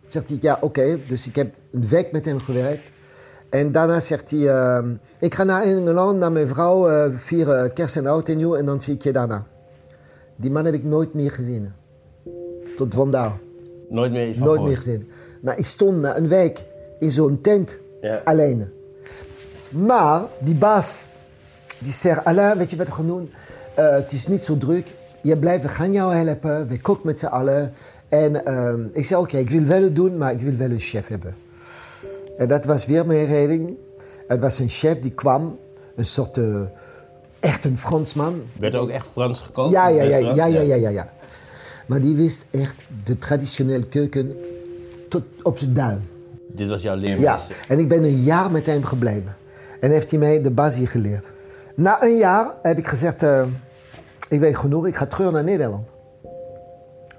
Zegt 0.07 0.29
hij, 0.29 0.37
ja, 0.41 0.57
oké. 0.61 0.99
Dus 1.07 1.27
ik 1.27 1.35
heb 1.35 1.55
een 1.71 1.87
week 1.87 2.11
met 2.11 2.25
hem 2.25 2.39
gewerkt. 2.39 2.94
En 3.55 3.71
daarna 3.71 3.99
zegt 3.99 4.31
hij, 4.31 4.49
ehm, 4.49 4.93
ik 5.19 5.35
ga 5.35 5.43
naar 5.43 5.63
Engeland, 5.63 6.19
naar 6.19 6.31
mijn 6.31 6.47
vrouw, 6.47 6.89
eh, 6.89 7.11
vieren 7.15 7.73
kerst 7.73 7.95
en 7.95 8.07
oud 8.07 8.29
en 8.29 8.37
nieuw 8.37 8.55
en 8.55 8.65
dan 8.65 8.81
zie 8.81 8.93
ik 8.93 9.03
je 9.03 9.11
daarna. 9.11 9.45
Die 10.35 10.51
man 10.51 10.65
heb 10.65 10.73
ik 10.73 10.83
nooit 10.83 11.13
meer 11.13 11.31
gezien. 11.31 11.71
Tot 12.77 12.93
vandaag. 12.93 13.33
Nooit 13.89 14.11
meer 14.11 14.39
Nooit 14.39 14.61
meer 14.61 14.75
gezien. 14.75 15.09
Maar 15.41 15.57
ik 15.57 15.65
stond 15.65 16.01
na 16.01 16.17
een 16.17 16.27
week 16.27 16.63
in 16.99 17.11
zo'n 17.11 17.41
tent, 17.41 17.77
Ja. 18.01 18.21
alleen. 18.23 18.69
Maar 19.69 20.21
die 20.39 20.55
baas, 20.55 21.07
die 21.77 21.91
zegt, 21.91 22.25
Alain, 22.25 22.57
weet 22.57 22.69
je 22.69 22.75
wat 22.75 22.87
we 22.87 22.93
gaan 22.93 23.07
doen? 23.07 23.31
Eh, 23.73 23.89
het 23.89 24.11
is 24.11 24.27
niet 24.27 24.43
zo 24.43 24.57
druk. 24.57 24.93
Je 25.21 25.37
blijft, 25.37 25.63
we 25.63 25.69
gaan 25.69 25.93
jou 25.93 26.13
helpen. 26.13 26.67
We 26.67 26.81
koken 26.81 27.05
met 27.05 27.19
z'n 27.19 27.25
allen. 27.25 27.71
En 28.09 28.45
ehm, 28.45 28.81
ik 28.93 29.05
zei, 29.05 29.21
oké, 29.21 29.37
ik 29.37 29.49
wil 29.49 29.63
wel 29.63 29.81
het 29.81 29.95
doen, 29.95 30.17
maar 30.17 30.31
ik 30.31 30.41
wil 30.41 30.55
wel 30.55 30.69
een 30.69 30.79
chef 30.79 31.07
hebben. 31.07 31.44
En 32.37 32.47
dat 32.47 32.65
was 32.65 32.85
weer 32.85 33.05
mijn 33.05 33.25
reding. 33.27 33.77
Het 34.27 34.39
was 34.39 34.59
een 34.59 34.69
chef 34.69 34.99
die 34.99 35.11
kwam, 35.11 35.57
een 35.95 36.05
soort, 36.05 36.37
eh, 36.37 36.61
echt 37.39 37.65
een 37.65 37.77
Fransman. 37.77 38.41
Werd 38.59 38.73
er 38.73 38.79
ook 38.79 38.89
echt 38.89 39.07
Frans 39.07 39.39
gekookt? 39.39 39.71
Ja, 39.71 39.87
ja, 39.87 40.03
ja, 40.03 40.17
ja, 40.17 40.45
ja, 40.45 40.61
ja, 40.61 40.75
ja, 40.75 40.89
ja. 40.89 41.13
Maar 41.85 42.01
die 42.01 42.15
wist 42.15 42.45
echt 42.51 42.75
de 43.03 43.17
traditionele 43.17 43.85
keuken 43.85 44.35
tot 45.09 45.23
op 45.43 45.57
zijn 45.57 45.73
duim. 45.73 46.01
Dit 46.47 46.67
was 46.67 46.81
jouw 46.81 46.95
Ja, 46.95 47.01
leermeester. 47.01 47.55
en 47.67 47.79
ik 47.79 47.87
ben 47.87 48.03
een 48.03 48.21
jaar 48.23 48.51
met 48.51 48.65
hem 48.65 48.83
gebleven. 48.83 49.35
En 49.79 49.91
heeft 49.91 50.09
hij 50.09 50.19
mij 50.19 50.41
de 50.41 50.51
basis 50.51 50.89
geleerd. 50.89 51.33
Na 51.75 52.03
een 52.03 52.17
jaar 52.17 52.47
heb 52.61 52.77
ik 52.77 52.87
gezegd, 52.87 53.23
eh, 53.23 53.43
ik 54.29 54.39
weet 54.39 54.57
genoeg, 54.57 54.87
ik 54.87 54.95
ga 54.95 55.05
terug 55.05 55.31
naar 55.31 55.43
Nederland. 55.43 55.89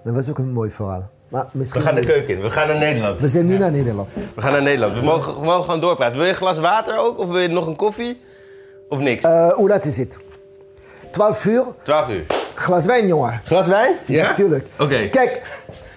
Dat 0.05 0.15
was 0.15 0.31
ook 0.31 0.39
een 0.39 0.53
mooi 0.53 0.71
verhaal. 0.71 1.11
Maar 1.29 1.47
We 1.53 1.81
gaan 1.81 1.95
de 1.95 2.01
keuken 2.01 2.35
in, 2.37 2.43
we 2.43 2.51
gaan 2.51 2.67
naar 2.69 2.79
Nederland. 2.79 3.21
We 3.21 3.29
zijn 3.29 3.47
nu 3.47 3.59
naar 3.59 3.71
Nederland. 3.71 4.09
We 4.35 4.41
gaan 4.43 4.53
naar 4.53 4.63
Nederland. 4.63 4.95
We 4.95 5.05
mogen 5.05 5.33
gewoon 5.35 5.63
gewoon 5.65 5.81
doorpraten. 5.81 6.15
Wil 6.17 6.25
je 6.25 6.31
een 6.31 6.37
glas 6.37 6.59
water 6.59 6.99
ook? 6.99 7.19
Of 7.19 7.27
wil 7.29 7.39
je 7.39 7.49
nog 7.49 7.67
een 7.67 7.77
koffie? 7.77 8.21
Of 8.89 8.99
niks? 8.99 9.25
Eh, 9.25 9.49
hoe 9.53 9.69
laat 9.69 9.85
is 9.85 9.97
het? 9.97 10.17
12 11.13 11.45
uur, 11.45 11.65
12 11.83 12.09
uur. 12.09 12.25
glas 12.55 12.85
wijn, 12.87 13.07
jongen. 13.07 13.41
Glas 13.45 13.67
wijn? 13.67 13.95
Ja? 14.07 14.27
Natuurlijk. 14.27 14.65
Oké. 14.79 15.09
Kijk, 15.09 15.43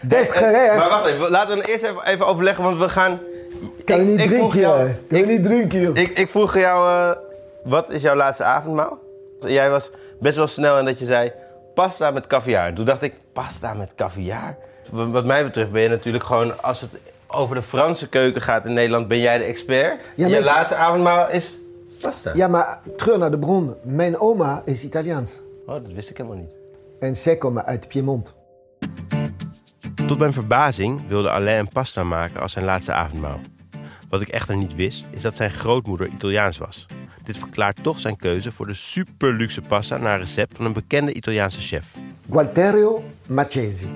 des 0.02 0.32
Eh, 0.32 0.38
gerecht. 0.38 0.78
Maar 0.78 0.90
wacht 0.90 1.06
even, 1.08 1.32
laten 1.32 1.58
we 1.58 1.72
eerst 1.72 1.84
even, 1.84 2.06
even 2.06 2.26
overleggen, 2.28 2.64
want 2.64 2.80
we 2.80 2.90
gaan... 2.90 3.20
kan 3.86 3.96
je 3.98 4.02
ik- 4.02 4.08
niet 4.08 4.20
ik 4.20 4.28
drinken, 4.28 4.60
jou- 4.60 4.80
joh. 4.88 4.90
Kan 5.10 5.20
je 5.20 5.26
niet 5.26 5.44
drinken, 5.44 5.80
joh. 5.82 5.98
Ik, 5.98 6.18
ik 6.18 6.30
vroeg 6.30 6.58
jou, 6.58 6.90
eh, 6.90 7.18
wat 7.64 7.92
is 7.92 8.02
jouw 8.02 8.16
laatste 8.16 8.44
avondmaal? 8.44 8.98
Jij 9.40 9.70
was 9.70 9.90
best 10.20 10.36
wel 10.38 10.48
snel 10.48 10.78
in 10.80 10.86
dat 10.86 11.00
je 11.00 11.06
zei, 11.06 11.32
pasta 11.74 12.12
met 12.12 12.28
caviar. 12.28 12.68
En 12.68 12.76
toen 12.76 12.86
dacht 12.86 13.02
ik, 13.02 13.14
pasta 13.34 13.74
met 13.74 13.90
caviar? 13.96 14.58
Wat 14.92 15.26
mij 15.26 15.44
betreft 15.44 15.72
ben 15.72 15.82
je 15.82 15.90
natuurlijk 15.90 16.24
gewoon, 16.24 16.64
als 16.64 16.82
het 16.82 16.92
over 17.28 17.56
de 17.56 17.62
Franse 17.62 18.08
keuken 18.08 18.42
gaat 18.42 18.66
in 18.66 18.74
Nederland, 18.74 19.08
ben 19.08 19.20
jij 19.20 19.38
de 19.38 19.44
expert. 19.44 20.02
Ja, 20.16 20.28
je 20.28 20.44
laatste 20.44 20.76
avondmaal 20.76 21.30
is 21.30 21.58
pasta. 22.02 22.32
Ja, 22.34 22.48
maar 22.48 22.80
terug 22.98 23.18
naar 23.18 23.32
de 23.32 23.40
bron. 23.40 23.76
Mijn 23.84 24.20
oma 24.20 24.62
is 24.66 24.84
Italiaans. 24.84 25.32
Oh, 25.66 25.74
dat 25.74 25.92
wist 25.94 26.10
ik 26.10 26.18
helemaal 26.18 26.38
niet. 26.38 26.52
En 27.00 27.16
zij 27.16 27.38
komen 27.38 27.66
uit 27.66 27.88
Piemont. 27.88 28.34
Tot 30.08 30.18
mijn 30.18 30.34
verbazing 30.34 31.02
wilde 31.08 31.30
Alain 31.30 31.60
een 31.60 31.70
pasta 31.70 32.04
maken 32.04 32.42
als 32.42 32.52
zijn 32.52 32.66
laatste 32.66 32.94
avondmaal. 32.94 33.40
Wat 34.10 34.22
ik 34.22 34.28
echter 34.28 34.56
niet 34.56 34.76
wist, 34.76 35.06
is 35.10 35.22
dat 35.22 35.36
zijn 35.36 35.52
grootmoeder 35.52 36.08
Italiaans 36.08 36.58
was. 36.58 36.86
Dit 37.24 37.38
verklaart 37.38 37.84
toch 37.84 38.00
zijn 38.00 38.16
keuze 38.16 38.52
voor 38.52 38.68
de 38.68 38.74
super 38.74 39.34
luxe 39.34 39.62
pasta 39.62 39.98
naar 39.98 40.14
een 40.14 40.20
recept 40.20 40.56
van 40.56 40.66
een 40.66 40.74
bekende 40.74 41.14
Italiaanse 41.14 41.62
chef. 41.62 41.96
Gualterio 42.30 43.04
Macesi. 43.28 43.88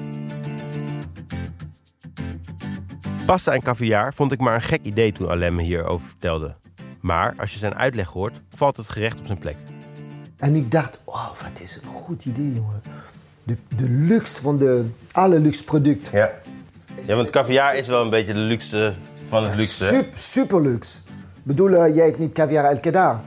Pasta 3.26 3.52
en 3.54 3.62
caviar 3.62 4.14
vond 4.14 4.32
ik 4.32 4.40
maar 4.40 4.54
een 4.56 4.62
gek 4.62 4.80
idee 4.84 5.12
toen 5.12 5.30
Alain 5.30 5.56
me 5.56 5.62
hierover 5.64 6.08
vertelde. 6.08 6.56
Maar 7.00 7.34
als 7.38 7.52
je 7.54 7.58
zijn 7.60 7.76
uitleg 7.76 8.10
hoort, 8.10 8.34
valt 8.56 8.78
het 8.78 8.90
gerecht 8.90 9.20
op 9.20 9.26
zijn 9.26 9.40
plek. 9.40 9.56
En 10.38 10.56
ik 10.56 10.72
dacht, 10.72 11.00
oh, 11.04 11.26
wat 11.28 11.60
is 11.62 11.76
een 11.76 11.90
goed 11.90 12.26
idee, 12.26 12.54
jongen. 12.54 12.82
De, 13.44 13.58
de 13.76 13.90
luxe 13.90 14.42
van 14.42 14.58
de 14.58 14.86
alle 15.12 15.40
luxe 15.40 15.64
producten. 15.64 16.18
Ja. 16.18 16.32
ja, 17.04 17.16
want 17.16 17.30
caviar 17.30 17.76
is 17.76 17.88
wel 17.88 18.02
een 18.02 18.10
beetje 18.10 18.34
de 18.34 18.40
luxe 18.40 18.94
van 19.30 19.44
het 19.44 19.56
luxe. 19.58 19.86
Super, 19.86 20.20
super 20.20 20.62
luxe. 20.62 20.98
Ik 21.08 21.44
bedoel, 21.44 21.74
eh, 21.76 21.96
jij 21.96 22.08
eet 22.08 22.20
niet 22.20 22.34
caviar 22.34 22.66
elke 22.66 22.92
dag. 22.92 23.20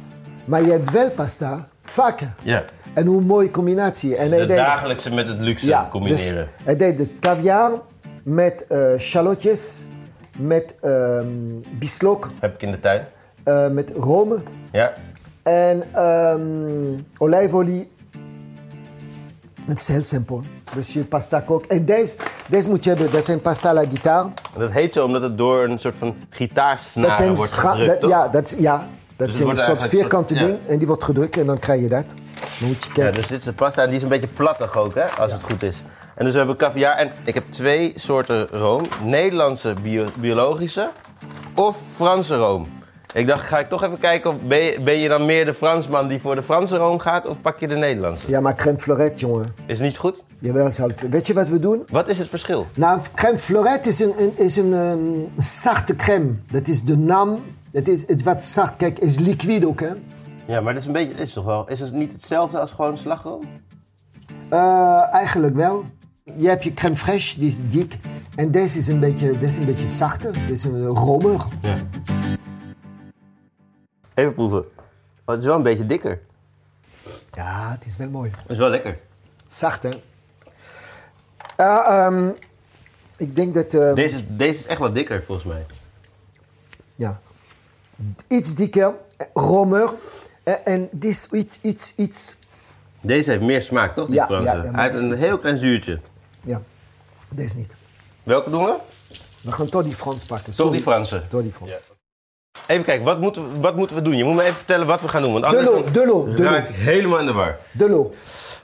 Maar 0.45 0.63
je 0.63 0.71
hebt 0.71 0.91
wel 0.91 1.11
pasta 1.11 1.69
vaker. 1.83 2.33
Ja, 2.43 2.65
En 2.93 3.07
hoe 3.07 3.21
mooie 3.21 3.51
combinatie. 3.51 4.17
En 4.17 4.31
hij 4.31 4.47
deed- 4.47 4.57
dagelijkse 4.57 5.11
met 5.11 5.27
het 5.29 5.41
luxe 5.41 5.67
ja, 5.67 5.89
combineren. 5.91 6.35
Dus 6.57 6.65
hij 6.65 6.77
deed 6.77 6.99
het 6.99 7.15
caviar 7.21 7.73
met 8.27 8.67
eh 8.69 8.99
shallotjes, 8.99 9.85
met 10.39 10.75
ehm 10.81 11.27
bislok, 11.79 12.31
Heb 12.41 12.55
ik 12.55 12.63
in 12.63 12.71
de 12.71 12.81
tuin. 12.81 13.05
eh, 13.45 13.69
met 13.69 13.93
rome 13.97 14.39
Ja, 14.73 14.93
en 15.43 15.83
ehm 15.95 16.99
olijfolie. 17.19 17.91
Het 19.67 19.79
is 19.81 19.89
heel 19.89 20.03
simpel. 20.03 20.43
Dus 20.75 20.93
je 20.93 21.05
pasta 21.05 21.41
kookt. 21.41 21.67
En 21.67 21.85
deze, 21.85 22.17
deze 22.49 22.69
moet 22.69 22.85
je 22.85 22.91
hebben, 22.91 23.11
dat 23.11 23.25
zijn 23.25 23.41
pasta 23.41 23.69
à 23.69 23.73
la 23.73 23.81
guitare. 23.83 24.29
En 24.55 24.61
dat 24.61 24.71
heet 24.71 24.93
zo 24.93 25.05
omdat 25.05 25.23
het 25.23 25.39
door 25.39 25.65
een 25.65 25.79
soort 25.79 25.95
van 25.99 26.15
gitaarsnaren 26.31 27.17
zijn 27.17 27.35
wordt 27.35 27.53
gedrukt, 27.53 28.01
dat- 28.01 28.11
ja, 28.11 28.29
dat, 28.29 28.45
is- 28.53 28.59
ja, 28.59 28.89
dat 29.17 29.27
het 29.27 29.37
zijn 29.37 29.49
een 29.49 29.57
soort 29.57 29.83
vierkante 29.83 30.35
ja. 30.35 30.45
ding. 30.47 30.59
En 30.69 30.79
die 30.79 30.87
wordt 30.87 31.05
gedrukt 31.05 31.37
en 31.39 31.47
dan 31.47 31.59
krijg 31.59 31.81
je 31.81 31.89
dat. 31.89 32.05
Dan 32.59 32.69
moet 32.69 32.83
je 32.85 32.89
Ja, 32.89 32.95
kijken. 32.95 33.15
dus 33.15 33.27
dit 33.27 33.39
is 33.39 33.45
de 33.45 33.53
pasta 33.53 33.83
en 33.83 33.89
die 33.89 33.97
is 33.97 34.03
een 34.03 34.09
beetje 34.09 34.29
plattig 34.29 34.77
ook, 34.77 34.95
hè, 34.95 35.05
als 35.05 35.33
het 35.33 35.43
goed 35.43 35.63
is. 35.63 35.77
En 36.17 36.25
dus 36.25 36.33
we 36.33 36.39
hebben 36.39 36.57
caviar 36.57 36.97
en 36.97 37.11
ik 37.25 37.35
heb 37.35 37.45
twee 37.51 37.93
soorten 37.97 38.47
room. 38.49 38.83
Nederlandse 39.05 39.75
bio- 39.83 40.07
biologische 40.19 40.91
of 41.55 41.77
Franse 41.95 42.37
room. 42.37 42.67
Ik 43.15 43.27
dacht, 43.27 43.47
ga 43.47 43.59
ik 43.59 43.69
toch 43.69 43.83
even 43.85 43.99
kijken, 43.99 44.31
of 44.31 44.43
ben 44.43 44.59
je, 44.59 44.81
ben 44.81 44.95
je 44.99 45.09
dan 45.09 45.25
meer 45.27 45.45
de 45.45 45.55
Fransman 45.55 46.09
die 46.09 46.21
voor 46.21 46.35
de 46.35 46.43
Franse 46.43 46.77
room 46.77 46.99
gaat 46.99 47.27
of 47.27 47.41
pak 47.41 47.59
je 47.61 47.69
de 47.69 47.75
Nederlandse? 47.75 48.31
Ja, 48.31 48.41
maar 48.41 48.55
crème 48.55 48.79
fleurette, 48.79 49.19
jongen. 49.27 49.55
Is 49.67 49.79
niet 49.79 49.97
goed? 49.97 50.23
Jawel, 50.39 50.65
het- 50.65 51.09
Weet 51.11 51.27
je 51.27 51.35
wat 51.35 51.49
we 51.49 51.59
doen? 51.59 51.83
Wat 51.91 52.09
is 52.09 52.19
het 52.19 52.29
verschil? 52.29 52.67
Nou, 52.75 53.01
crème 53.15 53.39
fleurette 53.39 53.89
is 53.89 53.99
een, 54.01 54.13
een, 54.19 54.33
is 54.39 54.57
een 54.57 54.73
ehm, 54.75 55.43
zachte 55.43 55.97
crème. 55.97 56.35
Dat 56.51 56.69
is 56.69 56.83
de 56.83 56.97
naam. 56.97 57.39
Het 57.73 57.89
is, 57.89 58.07
het 58.07 58.23
wat 58.23 58.45
zacht. 58.45 58.77
Kijk, 58.77 58.99
is 58.99 59.19
liquide 59.19 59.67
ook, 59.67 59.81
hè? 59.81 59.91
Ja, 60.47 60.61
maar 60.61 60.73
dat 60.73 60.83
is 60.83 60.87
een 60.89 60.93
beetje, 60.95 61.15
is 61.23 61.33
toch 61.33 61.45
wel, 61.45 61.69
is 61.69 61.81
het 61.81 61.93
niet 61.93 62.13
hetzelfde 62.13 62.61
als 62.61 62.73
gewoon 62.73 62.97
slagroom? 62.99 63.43
Eh, 64.49 65.13
eigenlijk 65.13 65.55
wel. 65.55 65.85
Je 66.35 66.49
hebt 66.49 66.65
je 66.65 66.75
crème 66.75 66.97
fraîche, 66.97 67.39
die 67.39 67.47
is 67.47 67.57
dik. 67.69 67.97
En 68.37 68.51
deze 68.51 68.79
is 68.79 68.87
een 68.87 69.01
beetje, 69.01 69.31
deze 69.39 69.45
is 69.45 69.57
een 69.57 69.65
beetje 69.65 69.89
zachter. 69.89 70.33
Deze 70.33 70.53
is 70.53 70.65
een 70.65 70.85
romer. 70.87 71.45
Ja. 71.61 71.77
Even 74.15 74.33
proeven. 74.33 74.59
Oh, 74.59 74.67
het 75.35 75.39
is 75.39 75.45
wel 75.45 75.57
een 75.57 75.63
beetje 75.63 75.87
dikker. 75.87 76.21
Ja, 77.33 77.71
het 77.71 77.85
is 77.87 77.97
wel 77.97 78.09
mooi. 78.09 78.31
Het 78.37 78.51
is 78.51 78.59
wel 78.59 78.69
lekker. 78.69 78.99
Zacht, 79.49 79.83
hè? 79.83 79.91
Ehm, 81.57 82.29
ik 83.17 83.37
denk 83.37 83.55
dat... 83.55 83.75
ehm, 83.75 83.95
Deze 83.95 84.17
is, 84.17 84.23
deze 84.29 84.59
is 84.59 84.67
echt 84.67 84.79
wat 84.81 84.95
dikker 84.95 85.23
volgens 85.25 85.47
mij. 85.47 85.67
Ja. 86.95 87.21
Iets 88.29 88.55
dikker, 88.55 88.95
romer. 89.35 89.91
eh, 90.43 90.55
En 90.65 90.89
dit 90.93 91.11
is 91.11 91.29
iets, 91.33 91.59
iets, 91.63 91.93
iets... 91.97 92.37
Deze 93.01 93.31
heeft 93.31 93.43
meer 93.43 93.63
smaak, 93.63 93.95
toch? 93.95 94.07
Die 94.07 94.15
Ja, 94.15 94.27
Franse. 94.27 94.53
ja, 94.53 94.71
Hij 94.71 94.89
heeft 94.89 94.99
een 95.01 95.13
heel 95.19 95.39
klein 95.39 95.59
zuurtje. 95.59 96.01
Ja, 96.47 96.63
deze 97.29 97.57
niet. 97.57 97.75
Welke 98.23 98.51
doen 98.51 98.65
we? 98.65 98.77
We 99.43 99.53
gaan 99.53 99.69
toch 99.69 99.83
die 99.83 99.95
Frans 99.95 100.25
pakken. 100.25 100.45
Toch 100.47 100.55
Sorry. 100.55 100.73
die 100.73 100.83
Franse. 100.83 101.21
Toch 101.29 101.43
die 101.43 101.53
Frans. 101.53 101.71
Ja. 101.71 101.79
Even 102.67 102.85
kijken, 102.85 103.05
wat 103.05 103.21
moeten, 103.21 103.53
we, 103.53 103.61
wat 103.61 103.77
moeten 103.77 103.97
we 103.97 104.03
doen? 104.03 104.17
Je 104.17 104.25
moet 104.25 104.35
me 104.35 104.43
even 104.43 104.55
vertellen 104.57 104.87
wat 104.87 105.01
we 105.01 105.09
gaan 105.09 105.23
doen. 105.23 105.33
Want 105.33 105.45
anders 105.45 105.65
De 105.67 105.71
lo, 105.73 105.83
dan 105.83 105.93
de 105.93 106.07
lo, 106.07 106.35
de 106.35 106.43
raak 106.43 106.69
ik 106.69 106.75
helemaal 106.75 107.19
in 107.19 107.27
de 107.27 107.33
war. 107.33 107.59
De 107.73 107.89
lo. 107.89 108.15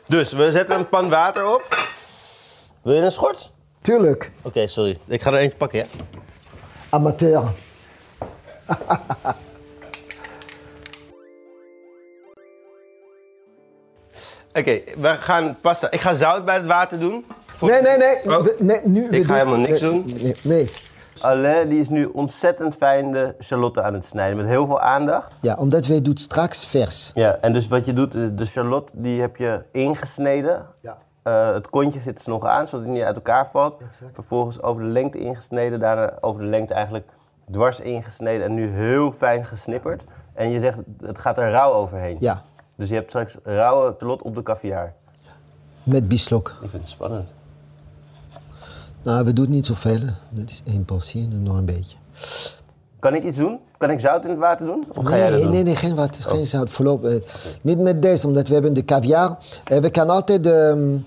Dus 0.07 0.33
we 0.33 0.51
zetten 0.51 0.77
een 0.79 0.89
pan 0.89 1.09
water 1.09 1.47
op. 1.55 1.89
Wil 2.83 2.95
je 2.95 3.01
een 3.01 3.13
schort? 3.13 3.51
Tuurlijk, 3.81 4.31
Oké, 4.43 4.67
sorry. 4.67 4.99
Ik 5.07 5.23
ga 5.23 5.33
er 5.33 5.39
eentje 5.39 5.57
pakken, 5.59 5.79
ja? 5.79 5.85
amateur. 6.89 7.43
Oké, 14.55 14.81
we 14.97 15.17
gaan 15.21 15.57
pasta. 15.61 15.91
Ik 15.91 16.01
ga 16.01 16.15
zout 16.15 16.45
bij 16.45 16.55
het 16.55 16.67
water 16.67 16.99
doen. 17.01 17.25
Nee, 17.63 17.83
nee, 17.83 17.97
nee. 17.97 18.37
Oh. 18.39 18.43
we- 18.43 18.57
nee 18.59 18.81
nu, 18.85 19.09
Ik 19.09 19.11
ga 19.11 19.27
doen- 19.27 19.37
helemaal 19.37 19.57
niks 19.69 19.81
nee, 19.81 19.91
doen. 19.91 20.05
Nee, 20.23 20.35
nee. 20.43 20.71
Alain 21.21 21.69
die 21.69 21.81
is 21.81 21.89
nu 21.89 22.05
ontzettend 22.05 22.75
fijn 22.77 23.13
de 23.13 23.35
charlotte 23.39 23.83
aan 23.83 23.95
het 23.95 24.05
snijden. 24.05 24.37
Met 24.37 24.47
heel 24.47 24.67
veel 24.67 24.81
aandacht. 24.81 25.35
Ja, 25.41 25.55
omdat 25.57 25.87
wij 25.87 26.03
doen 26.03 26.17
straks 26.17 26.67
vers. 26.67 27.11
Ja, 27.15 27.37
en 27.41 27.53
dus 27.53 27.69
wat 27.69 27.87
je 27.87 27.93
doet, 27.93 28.13
de 28.13 28.47
charlotte 28.47 28.93
die 28.95 29.21
heb 29.21 29.37
je 29.37 29.63
ingesneden. 29.73 30.67
Ja. 30.81 30.97
Eh, 31.23 31.53
het 31.53 31.71
kontje 31.71 32.01
zit 32.01 32.23
er 32.25 32.29
nog 32.31 32.45
aan, 32.47 32.69
zodat 32.69 32.87
hij 32.87 32.95
niet 32.95 33.03
uit 33.05 33.15
elkaar 33.17 33.49
valt. 33.53 33.77
Exact. 33.89 34.11
Vervolgens 34.15 34.63
over 34.63 34.83
de 34.83 34.89
lengte 34.89 35.19
ingesneden, 35.19 35.81
daarna 35.81 36.13
over 36.21 36.41
de 36.41 36.47
lengte 36.49 36.75
eigenlijk 36.75 37.07
dwars 37.51 37.81
ingesneden 37.81 38.47
en 38.47 38.55
nu 38.55 38.69
heel 38.69 39.13
fijn 39.13 39.47
gesnipperd. 39.47 40.03
En 40.35 40.51
je 40.51 40.61
zegt, 40.61 40.79
het 41.05 41.19
gaat 41.19 41.39
er 41.39 41.51
rauw 41.51 41.73
overheen. 41.73 42.17
Ja, 42.21 42.43
Dus 42.77 42.89
je 42.89 42.95
hebt 42.95 43.09
straks 43.09 43.37
rauwe 43.45 43.95
charlotte 43.99 44.25
op 44.25 44.35
de 44.35 44.43
caviar. 44.43 44.93
met 45.83 46.09
bislok. 46.09 46.49
Ik 46.63 46.71
vind 46.71 46.83
het 46.83 46.91
spannend. 46.91 47.29
Nou, 49.03 49.25
we 49.25 49.33
doen 49.33 49.51
niet 49.51 49.67
zoveel. 49.67 50.01
Dat 50.31 50.51
is 50.51 50.63
één 50.67 50.85
portie, 50.85 51.27
nu 51.29 51.37
nog 51.37 51.57
een 51.57 51.65
beetje. 51.65 51.97
Kan 52.99 53.15
ik 53.15 53.25
iets 53.25 53.37
doen? 53.37 53.59
Kan 53.79 53.91
ik 53.91 54.01
zout 54.01 54.25
in 54.25 54.31
het 54.31 54.39
water 54.39 54.67
doen? 54.67 54.85
Of 54.95 55.05
ga 55.07 55.17
jij 55.17 55.25
dat 55.27 55.35
Nee, 55.35 55.43
doen? 55.43 55.51
nee, 55.53 55.63
nee, 55.63 55.77
geen 55.77 55.95
water, 55.95 56.23
geen 56.23 56.47
zout. 56.47 56.71
Voorlopig. 56.71 57.13
eh, 57.13 57.21
niet 57.63 57.79
met 57.79 58.03
deze, 58.03 58.27
omdat 58.27 58.49
we 58.49 58.55
hebben 58.55 58.75
de 58.75 58.85
caviar. 58.85 59.39
En 59.65 59.83
we 59.83 59.91
kunnen 59.91 60.15
altijd 60.15 60.45
de, 60.45 60.99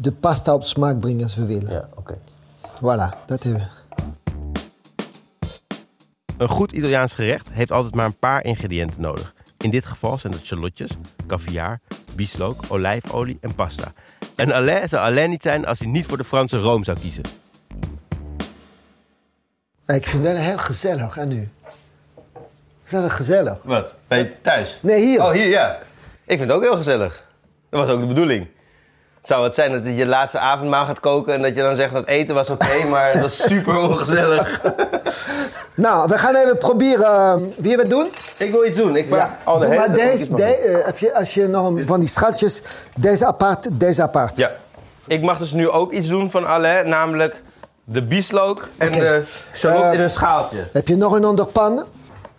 de 0.00 0.12
pasta 0.12 0.54
op 0.54 0.64
smaak 0.64 1.00
brengen 1.00 1.22
als 1.22 1.34
we 1.34 1.46
willen. 1.46 1.70
Ja, 1.72 1.88
oké. 1.94 2.18
Voilà, 2.76 3.24
dat 3.26 3.42
hebben 3.42 3.60
we. 3.60 3.80
Een 6.36 6.48
goed 6.48 6.72
Italiaans 6.72 7.12
gerecht 7.14 7.48
heeft 7.50 7.72
altijd 7.72 7.94
maar 7.94 8.06
een 8.06 8.18
paar 8.18 8.44
ingrediënten 8.44 9.00
nodig. 9.00 9.34
In 9.58 9.70
dit 9.70 9.86
geval 9.86 10.18
zijn 10.18 10.32
het 10.32 10.44
shallotjes, 10.44 10.90
caviar, 11.26 11.80
bieslook, 12.14 12.60
olijfolie 12.68 13.38
en 13.40 13.54
pasta. 13.54 13.92
En 14.34 14.52
Alain 14.52 14.88
zou 14.88 15.02
Alain 15.02 15.30
niet 15.30 15.42
zijn 15.42 15.66
als 15.66 15.78
hij 15.78 15.88
niet 15.88 16.06
voor 16.06 16.18
de 16.18 16.24
Franse 16.24 16.58
room 16.58 16.84
zou 16.84 16.98
kiezen. 17.00 17.22
Ik 19.86 20.06
vind 20.06 20.24
het 20.24 20.32
wel 20.32 20.36
heel 20.36 20.58
gezellig, 20.58 21.16
en 21.16 21.28
nu? 21.28 21.48
Wel 22.88 23.08
gezellig. 23.08 23.58
Wat? 23.62 23.94
Ben 24.08 24.18
je 24.18 24.32
thuis? 24.42 24.78
Nee, 24.82 25.04
hier. 25.04 25.22
Oh, 25.22 25.30
hier, 25.30 25.48
ja. 25.48 25.78
Ik 26.26 26.38
vind 26.38 26.40
het 26.40 26.50
ook 26.50 26.62
heel 26.62 26.76
gezellig. 26.76 27.24
Dat 27.70 27.80
was 27.80 27.90
ook 27.90 28.00
de 28.00 28.06
bedoeling. 28.06 28.46
Het 29.18 29.30
zou 29.30 29.44
het 29.44 29.54
zijn 29.54 29.72
dat 29.72 29.84
je 29.84 29.94
je 29.94 30.06
laatste 30.06 30.38
avondmaal 30.38 30.86
gaat 30.86 31.00
koken 31.00 31.34
en 31.34 31.42
dat 31.42 31.54
je 31.54 31.62
dan 31.62 31.76
zegt 31.76 31.92
dat 31.92 32.06
eten 32.06 32.34
was 32.34 32.50
oké, 32.50 32.84
maar 32.90 33.12
dat 33.12 33.24
is 33.24 33.42
super 33.42 33.78
ongezellig. 33.78 34.60
Nou, 35.74 36.08
we 36.08 36.18
gaan 36.18 36.34
even 36.34 36.58
proberen. 36.58 37.06
eh, 37.06 37.34
Wil 37.56 37.70
je 37.70 37.76
wat 37.76 37.88
doen? 37.88 38.06
Ik 38.38 38.50
wil 38.50 38.64
iets 38.64 38.76
doen. 38.76 38.96
Ik 38.96 39.06
vraag 39.08 39.30
al 39.44 39.58
de 39.58 39.64
hele 39.66 39.76
maar 39.78 39.92
deze, 39.92 40.34
de, 40.34 40.44
eh, 40.44 40.84
heb 40.84 40.98
je, 40.98 41.14
als 41.14 41.34
je 41.34 41.48
nog 41.48 41.66
een- 41.66 41.86
van 41.86 42.00
die 42.00 42.08
schatjes, 42.08 42.62
deze 42.96 43.26
apart, 43.26 43.68
deze 43.72 44.02
apart. 44.02 44.36
Ja. 44.36 44.50
Ik 45.06 45.22
mag 45.22 45.38
dus 45.38 45.52
nu 45.52 45.68
ook 45.68 45.92
iets 45.92 46.08
doen 46.08 46.30
van 46.30 46.46
Alain, 46.46 46.88
namelijk 46.88 47.42
de 47.84 48.02
bieslook 48.02 48.68
en 48.78 48.92
de 48.92 49.24
shallot 49.54 49.82
Eh, 49.82 49.92
in 49.92 50.00
een 50.00 50.10
schaaltje. 50.10 50.64
Heb 50.72 50.88
je 50.88 50.96
nog 50.96 51.12
een 51.16 51.24
ander 51.24 51.46
pan? 51.46 51.84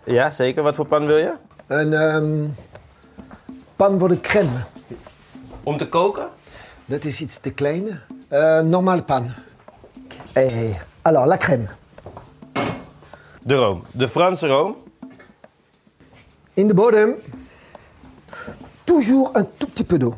Ja, 0.04 0.30
zeker. 0.30 0.62
Wat 0.62 0.74
voor 0.74 0.86
pan 0.86 1.06
wil 1.06 1.16
je? 1.16 1.32
Een 1.66 1.92
ehm, 1.92 2.44
pan 3.76 3.98
voor 3.98 4.08
de 4.08 4.20
crème. 4.20 4.50
Om 5.62 5.76
te 5.78 5.88
koken? 5.88 6.26
Dat 6.84 7.04
is 7.04 7.20
iets 7.20 7.38
te 7.38 7.50
klein. 7.50 8.00
Eh 8.28 8.60
normale 8.60 9.02
pan. 9.02 9.32
Eh, 10.32 10.74
alors, 11.02 11.26
la 11.26 11.36
crème. 11.36 11.66
De 13.44 13.54
room. 13.54 13.82
De 13.92 14.08
Franse 14.08 14.46
room. 14.46 14.76
In 16.54 16.66
de 16.68 16.74
bodem. 16.74 17.14
Toujours 18.84 19.30
un 19.36 19.46
tout 19.56 19.70
petit 19.70 19.84
peu 19.86 19.98
d'eau. 19.98 20.14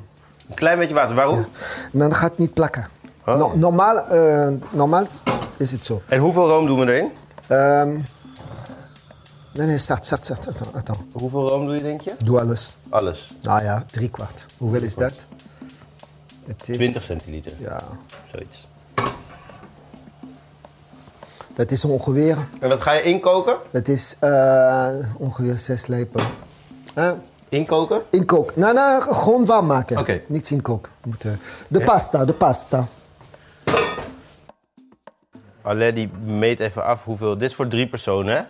Een 0.48 0.54
klein 0.54 0.78
beetje 0.78 0.94
water. 0.94 1.14
Waarom? 1.14 1.46
En 1.92 1.98
dan 1.98 2.14
gaat 2.14 2.30
het 2.30 2.38
niet 2.38 2.54
plakken. 2.54 2.88
No- 3.24 3.52
normaal, 3.56 3.98
eh, 4.08 4.48
normaal 4.70 5.06
is 5.56 5.70
het 5.70 5.84
zo. 5.86 6.02
En 6.08 6.18
hoeveel 6.18 6.48
room 6.48 6.66
doen 6.66 6.78
we 6.78 6.86
erin? 6.92 7.10
Ehm, 7.46 7.88
nee, 9.54 9.66
nee, 9.66 9.78
start, 9.78 10.06
start, 10.06 10.24
start. 10.24 10.46
Attends, 10.48 10.72
attends. 10.74 11.00
Hoeveel 11.12 11.48
room 11.48 11.64
doe 11.66 11.74
je, 11.74 11.82
denk 11.82 12.00
je? 12.00 12.14
Doe 12.24 12.40
alles. 12.40 12.76
Alles. 12.88 13.26
Nou 13.42 13.62
ja, 13.62 13.84
drie 13.90 14.08
kwart. 14.10 14.44
Hoeveel 14.58 14.82
is 14.82 14.94
dat? 14.94 15.14
Het 16.46 16.68
is, 16.68 16.76
20 16.76 17.02
centiliter. 17.02 17.52
Ja, 17.58 17.78
Zoiets. 18.32 18.68
Dat 21.56 21.70
is 21.70 21.84
ongeveer, 21.84 22.36
En 22.60 22.68
dat 22.68 22.80
ga 22.82 22.92
je 22.92 23.02
inkoken? 23.02 23.56
dat 23.70 23.88
is 23.88 24.16
eh, 24.20 24.88
ongeveer 25.18 25.58
zes 25.58 25.86
lepel. 25.86 26.20
Huh? 26.94 27.10
Inkoken? 27.48 28.02
Inkook. 28.10 28.56
Nou, 28.56 28.74
nou, 28.74 29.02
gewoon 29.02 29.44
warm 29.44 29.66
maken. 29.66 29.98
Oké. 29.98 30.20
Niet 30.28 30.50
inkoken. 30.50 30.92
Moet, 31.04 31.24
eh, 31.24 31.30
de 31.68 31.80
pasta, 31.80 32.24
de 32.24 32.32
pasta. 32.34 32.86
Alain 35.62 35.94
die 35.94 36.10
meet 36.24 36.60
even 36.60 36.84
af 36.84 37.04
hoeveel... 37.04 37.38
Dit 37.38 37.50
is 37.50 37.56
voor 37.56 37.68
drie 37.68 37.86
personen, 37.88 38.36
hè? 38.36 38.42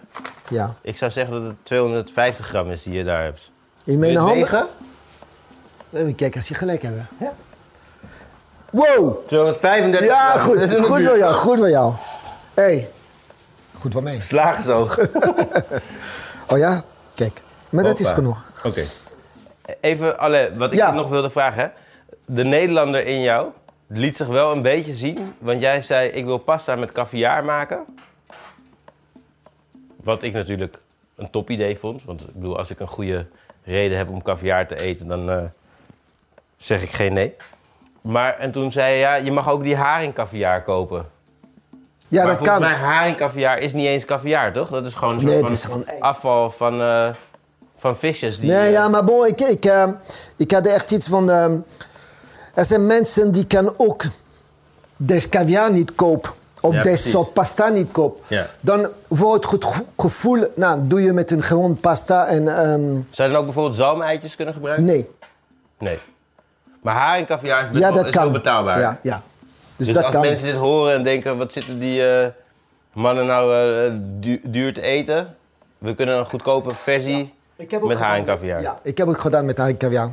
Ja. 0.48 0.74
Ik 0.82 0.96
zou 0.96 1.10
zeggen 1.10 1.34
dat 1.34 1.42
het 1.42 1.56
250 1.62 2.46
gram 2.46 2.70
is 2.70 2.82
die 2.82 2.92
je 2.92 3.04
daar 3.04 3.22
hebt. 3.22 3.50
In 3.84 3.98
mijn 3.98 4.16
handen. 4.16 4.66
Even 5.92 6.14
kijken 6.14 6.36
als 6.38 6.48
je 6.48 6.54
gelijk 6.54 6.82
hebben. 6.82 7.06
Ja. 7.20 7.32
Wow! 8.70 9.26
235 9.26 10.08
Ja, 10.08 10.30
gram. 10.30 10.40
goed. 10.44 10.74
Goed 10.74 11.04
voor 11.06 11.18
jou, 11.18 11.34
goed 11.34 11.56
voor 11.58 11.70
jou. 11.70 11.92
hey. 12.54 12.88
Goed. 13.92 14.22
Slagersoog. 14.22 14.98
Oh 16.50 16.58
ja? 16.58 16.82
Kijk. 17.14 17.40
Maar 17.70 17.84
dat 17.84 17.98
is 18.00 18.10
genoeg. 18.10 18.44
Oké. 18.64 18.84
Even, 19.80 20.18
Alain, 20.18 20.56
wat 20.56 20.72
ik 20.72 20.78
Ja. 20.78 20.92
nog 20.92 21.08
wilde 21.08 21.30
vragen. 21.30 21.62
Hè? 21.62 21.68
De 22.26 22.44
Nederlander 22.44 23.06
in 23.06 23.20
jou 23.22 23.48
liet 23.86 24.16
zich 24.16 24.26
wel 24.26 24.52
een 24.52 24.62
beetje 24.62 24.94
zien. 24.94 25.34
Want 25.38 25.60
jij 25.60 25.82
zei, 25.82 26.08
ik 26.08 26.24
wil 26.24 26.38
pasta 26.38 26.76
met 26.76 26.92
caviar 26.92 27.44
maken. 27.44 27.84
Wat 30.02 30.22
ik 30.22 30.32
natuurlijk 30.32 30.78
een 31.16 31.30
top 31.30 31.50
idee 31.50 31.78
vond. 31.78 32.04
Want 32.04 32.20
ik 32.20 32.32
bedoel, 32.32 32.58
als 32.58 32.70
ik 32.70 32.80
een 32.80 32.88
goede 32.88 33.26
reden 33.64 33.98
heb 33.98 34.08
om 34.08 34.22
caviar 34.22 34.66
te 34.66 34.76
eten, 34.80 35.06
dan 35.08 35.30
eh, 35.30 35.42
zeg 36.56 36.82
ik 36.82 36.90
geen 36.90 37.12
nee. 37.12 37.34
Maar, 38.00 38.38
en 38.38 38.52
toen 38.52 38.72
zei 38.72 38.92
je, 38.92 38.98
ja, 38.98 39.14
je 39.14 39.32
mag 39.32 39.48
ook 39.50 39.62
die 39.62 39.76
haringcaviar 39.76 40.62
kopen. 40.62 41.06
Ja, 42.08 42.22
maar 42.24 42.36
dat 42.36 42.36
volgens 42.46 42.58
kan. 42.58 42.68
mij 42.70 42.78
haringcaviar 42.88 43.58
is 43.58 43.72
niet 43.72 43.86
eens 43.86 44.04
caviar, 44.04 44.52
toch? 44.52 44.68
Dat 44.68 44.86
is 44.86 44.94
gewoon 44.94 45.14
een 45.14 45.20
soort 45.20 45.32
Nee, 45.32 45.56
van 45.58 45.84
is 45.86 46.00
afval 46.00 46.50
van, 46.50 46.80
eh, 46.80 47.08
van 47.78 47.96
visjes. 47.96 48.38
Die, 48.40 48.50
Nee, 48.50 48.66
eh, 48.66 48.72
ja, 48.72 48.88
maar 48.88 49.04
bon, 49.04 49.26
ik, 49.26 49.40
ik, 49.40 49.64
eh, 49.64 49.84
ik 50.36 50.50
had 50.50 50.66
echt 50.66 50.90
iets 50.90 51.08
van... 51.08 51.30
eh, 51.30 51.44
er 52.54 52.64
zijn 52.64 52.86
mensen 52.86 53.32
die 53.32 53.46
kan 53.46 53.74
ook 53.76 54.02
deze 54.96 55.28
caviar 55.28 55.72
niet 55.72 55.94
kopen. 55.94 56.30
Of 56.60 56.74
Ja, 56.74 56.82
deze 56.82 57.08
soort 57.08 57.32
pasta 57.32 57.68
niet 57.68 57.88
kopen. 57.92 58.22
Ja. 58.26 58.46
Dan 58.60 58.86
voor 59.10 59.34
het 59.34 59.44
goed 59.44 59.66
gevoel, 59.96 60.44
nou, 60.54 60.80
doe 60.82 61.02
je 61.02 61.12
met 61.12 61.30
een 61.30 61.42
gewoon 61.42 61.76
pasta 61.80 62.26
en... 62.26 62.48
ehm, 62.48 62.80
Zou 63.10 63.28
je 63.28 63.34
dan 63.34 63.36
ook 63.36 63.44
bijvoorbeeld 63.44 63.76
zalmeitjes 63.76 64.36
kunnen 64.36 64.54
gebruiken? 64.54 64.84
nee. 64.84 65.10
Nee. 65.78 65.98
Maar 66.82 66.94
haringcaviar 66.94 67.68
is, 67.72 67.78
Ja, 67.78 67.90
dat 67.90 68.04
is 68.04 68.10
kan. 68.10 68.22
wel 68.22 68.32
betaalbaar. 68.32 68.78
Ja, 68.80 68.98
ja. 69.02 69.22
Dus, 69.76 69.86
Dus, 69.86 69.96
dat 69.96 70.04
als 70.04 70.12
kan. 70.14 70.22
mensen 70.24 70.46
dit 70.46 70.54
horen 70.56 70.92
en 70.94 71.02
denken, 71.02 71.38
wat 71.38 71.52
zitten 71.52 71.78
die 71.78 72.08
eh, 72.08 72.26
mannen 72.92 73.26
nou 73.26 73.54
eh, 73.54 73.92
du- 74.20 74.40
duur 74.44 74.74
te 74.74 74.80
eten? 74.80 75.36
We 75.78 75.94
kunnen 75.94 76.18
een 76.18 76.26
goedkope 76.26 76.74
versie 76.74 77.34
met 77.56 77.68
gedaan- 77.68 77.96
haringcaviar. 77.96 78.60
Ja, 78.60 78.78
ik 78.82 78.98
heb 78.98 79.08
ook 79.08 79.20
gedaan 79.20 79.44
met 79.44 79.56
haringcaviar. 79.56 80.12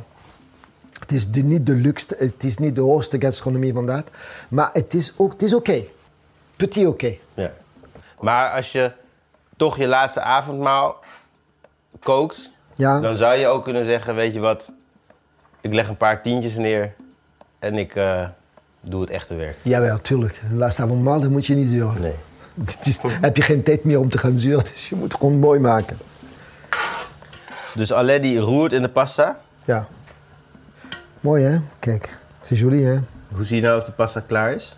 Het 0.98 1.12
is 1.12 1.30
de, 1.30 1.42
niet 1.42 1.66
de 1.66 1.72
luxe, 1.74 2.14
het 2.18 2.44
is 2.44 2.58
niet 2.58 2.74
de 2.74 2.80
hoogste 2.80 3.20
gastronomie 3.20 3.72
van 3.72 3.86
dat. 3.86 4.04
Maar 4.48 4.70
het 4.72 4.94
is 4.94 5.12
ook, 5.16 5.32
het 5.32 5.42
is 5.42 5.54
oké. 5.54 5.80
Petit 6.56 6.86
oké. 6.86 7.14
Ja. 7.34 7.50
Maar 8.20 8.50
als 8.50 8.72
je 8.72 8.90
toch 9.56 9.76
je 9.78 9.86
laatste 9.86 10.20
avondmaal 10.20 10.96
kookt, 12.02 12.50
Ja. 12.74 13.00
dan 13.00 13.16
zou 13.16 13.34
je 13.34 13.46
ook 13.46 13.64
kunnen 13.64 13.84
zeggen, 13.84 14.14
weet 14.14 14.34
je 14.34 14.40
wat, 14.40 14.72
ik 15.60 15.72
leg 15.74 15.88
een 15.88 15.96
paar 15.96 16.22
tientjes 16.22 16.56
neer 16.56 16.94
en 17.58 17.78
ik 17.78 17.94
eh, 17.94 18.28
doe 18.84 19.00
het 19.00 19.10
echte 19.10 19.34
werk. 19.34 19.56
Jawel, 19.62 19.98
tuurlijk. 19.98 20.40
Laatst 20.52 20.80
avondmaal, 20.80 21.20
dan 21.20 21.32
moet 21.32 21.46
je 21.46 21.54
niet 21.54 21.68
zeuren. 21.68 22.00
Nee. 22.00 22.14
Dit 22.54 22.86
is, 22.86 22.98
heb 23.02 23.36
je 23.36 23.42
geen 23.42 23.62
tijd 23.62 23.84
meer 23.84 24.00
om 24.00 24.08
te 24.08 24.18
gaan 24.18 24.38
zeuren, 24.38 24.64
dus 24.72 24.88
je 24.88 24.94
moet 24.94 25.12
het 25.12 25.20
gewoon 25.20 25.38
mooi 25.38 25.60
maken. 25.60 25.96
Dus 27.74 27.92
Alain 27.92 28.22
die 28.22 28.38
roert 28.38 28.72
in 28.72 28.82
de 28.82 28.88
pasta. 28.88 29.40
Ja. 29.64 29.86
Mooi 31.20 31.44
hè? 31.44 31.60
Kijk, 31.78 32.16
het 32.40 32.50
is 32.50 32.60
joli 32.60 32.84
hè? 32.84 32.98
Hoe 33.28 33.44
zie 33.44 33.56
je 33.56 33.62
nou 33.62 33.78
of 33.78 33.84
de 33.84 33.92
pasta 33.92 34.20
klaar 34.20 34.52
is? 34.52 34.76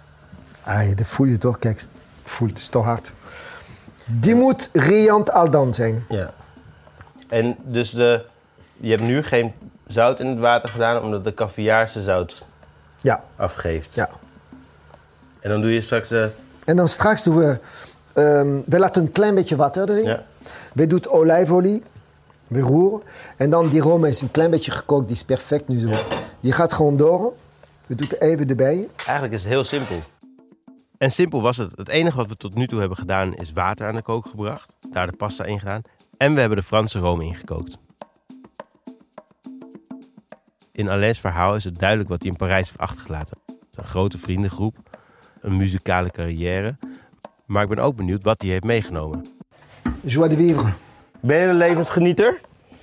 Ah, 0.63 0.97
dat 0.97 1.07
voel 1.07 1.27
je 1.27 1.39
toch? 1.39 1.59
Kijk, 1.59 1.85
voelt 2.25 2.51
het 2.51 2.59
is 2.59 2.69
toch 2.69 2.85
hard. 2.85 3.13
Die 4.05 4.35
moet 4.35 4.71
riant 4.73 5.33
al 5.33 5.51
dan 5.51 5.75
zijn. 5.75 6.05
Ja. 6.09 6.31
En 7.29 7.57
dus 7.63 7.91
de, 7.91 8.25
je 8.77 8.91
hebt 8.91 9.03
nu 9.03 9.23
geen 9.23 9.53
zout 9.87 10.21
in 10.21 10.27
het 10.27 10.39
water 10.39 10.69
gedaan, 10.69 11.03
omdat 11.03 11.25
de 11.25 11.35
caviar 11.35 11.89
zijn 11.89 12.05
zout 12.05 12.45
Ja, 13.01 13.25
afgeeft. 13.37 13.95
ja. 13.95 14.09
En 15.41 15.51
dan 15.51 15.61
doe 15.61 15.71
je 15.75 15.81
straks... 15.81 16.11
eh, 16.11 16.25
En 16.65 16.77
dan 16.77 16.89
straks 16.89 17.23
doen 17.23 17.37
we... 17.37 17.59
ehm, 18.13 18.59
we 18.67 18.79
laten 18.79 19.03
een 19.03 19.13
klein 19.13 19.35
beetje 19.35 19.57
water 19.57 19.91
erin. 19.91 20.05
ja. 20.05 20.25
We 20.73 20.87
doen 20.87 21.07
olijfolie. 21.09 21.83
We 22.49 22.61
roeren. 22.61 23.03
En 23.37 23.51
dan 23.51 23.69
die 23.69 23.81
rom 23.81 24.05
is 24.05 24.21
een 24.21 24.31
klein 24.31 24.51
beetje 24.51 24.71
gekookt. 24.71 25.07
Die 25.07 25.17
is 25.17 25.25
perfect 25.25 25.69
nu 25.69 25.81
zo. 25.81 25.91
Die 26.41 26.53
gaat 26.53 26.73
gewoon 26.73 26.97
door. 26.97 27.33
We 27.87 27.95
doen 27.95 28.09
even 28.19 28.49
erbij. 28.49 28.89
Eigenlijk 28.97 29.33
is 29.33 29.41
het 29.43 29.53
heel 29.53 29.65
simpel. 29.65 29.97
En 30.99 31.13
simpel 31.13 31.43
was 31.43 31.57
het. 31.57 31.71
Het 31.77 31.89
enige 31.89 32.17
wat 32.17 32.29
we 32.29 32.37
tot 32.37 32.55
nu 32.55 32.67
toe 32.67 32.79
hebben 32.81 32.99
gedaan 32.99 33.35
is 33.35 33.53
water 33.53 33.87
aan 33.87 33.95
de 33.95 34.03
kook 34.03 34.27
gebracht. 34.27 34.73
Daar 34.93 35.07
de 35.11 35.17
pasta 35.17 35.45
in 35.45 35.59
gedaan. 35.59 35.83
En 36.17 36.35
we 36.35 36.41
hebben 36.41 36.59
de 36.59 36.65
Franse 36.65 36.99
room 36.99 37.21
ingekookt. 37.21 37.77
In 40.77 40.89
Alain's 40.89 41.21
verhaal 41.21 41.55
is 41.55 41.65
het 41.65 41.79
duidelijk 41.79 42.09
wat 42.09 42.23
hij 42.23 42.31
in 42.31 42.37
Parijs 42.37 42.67
heeft 42.67 42.81
achtergelaten. 42.81 43.37
Een 43.75 43.85
grote 43.85 44.19
vriendengroep, 44.19 44.77
een 45.41 45.57
muzikale 45.57 46.11
carrière. 46.11 46.77
Maar 47.47 47.63
ik 47.63 47.69
ben 47.69 47.79
ook 47.79 47.97
benieuwd 47.97 48.23
wat 48.23 48.43
hij 48.43 48.51
heeft 48.51 48.65
meegenomen. 48.65 49.27
Joie 50.01 50.29
de 50.29 50.37
vivre. 50.37 50.73
Ben 51.21 51.39
je 51.39 51.47
een 51.47 51.57
levensgenieter? 51.57 52.41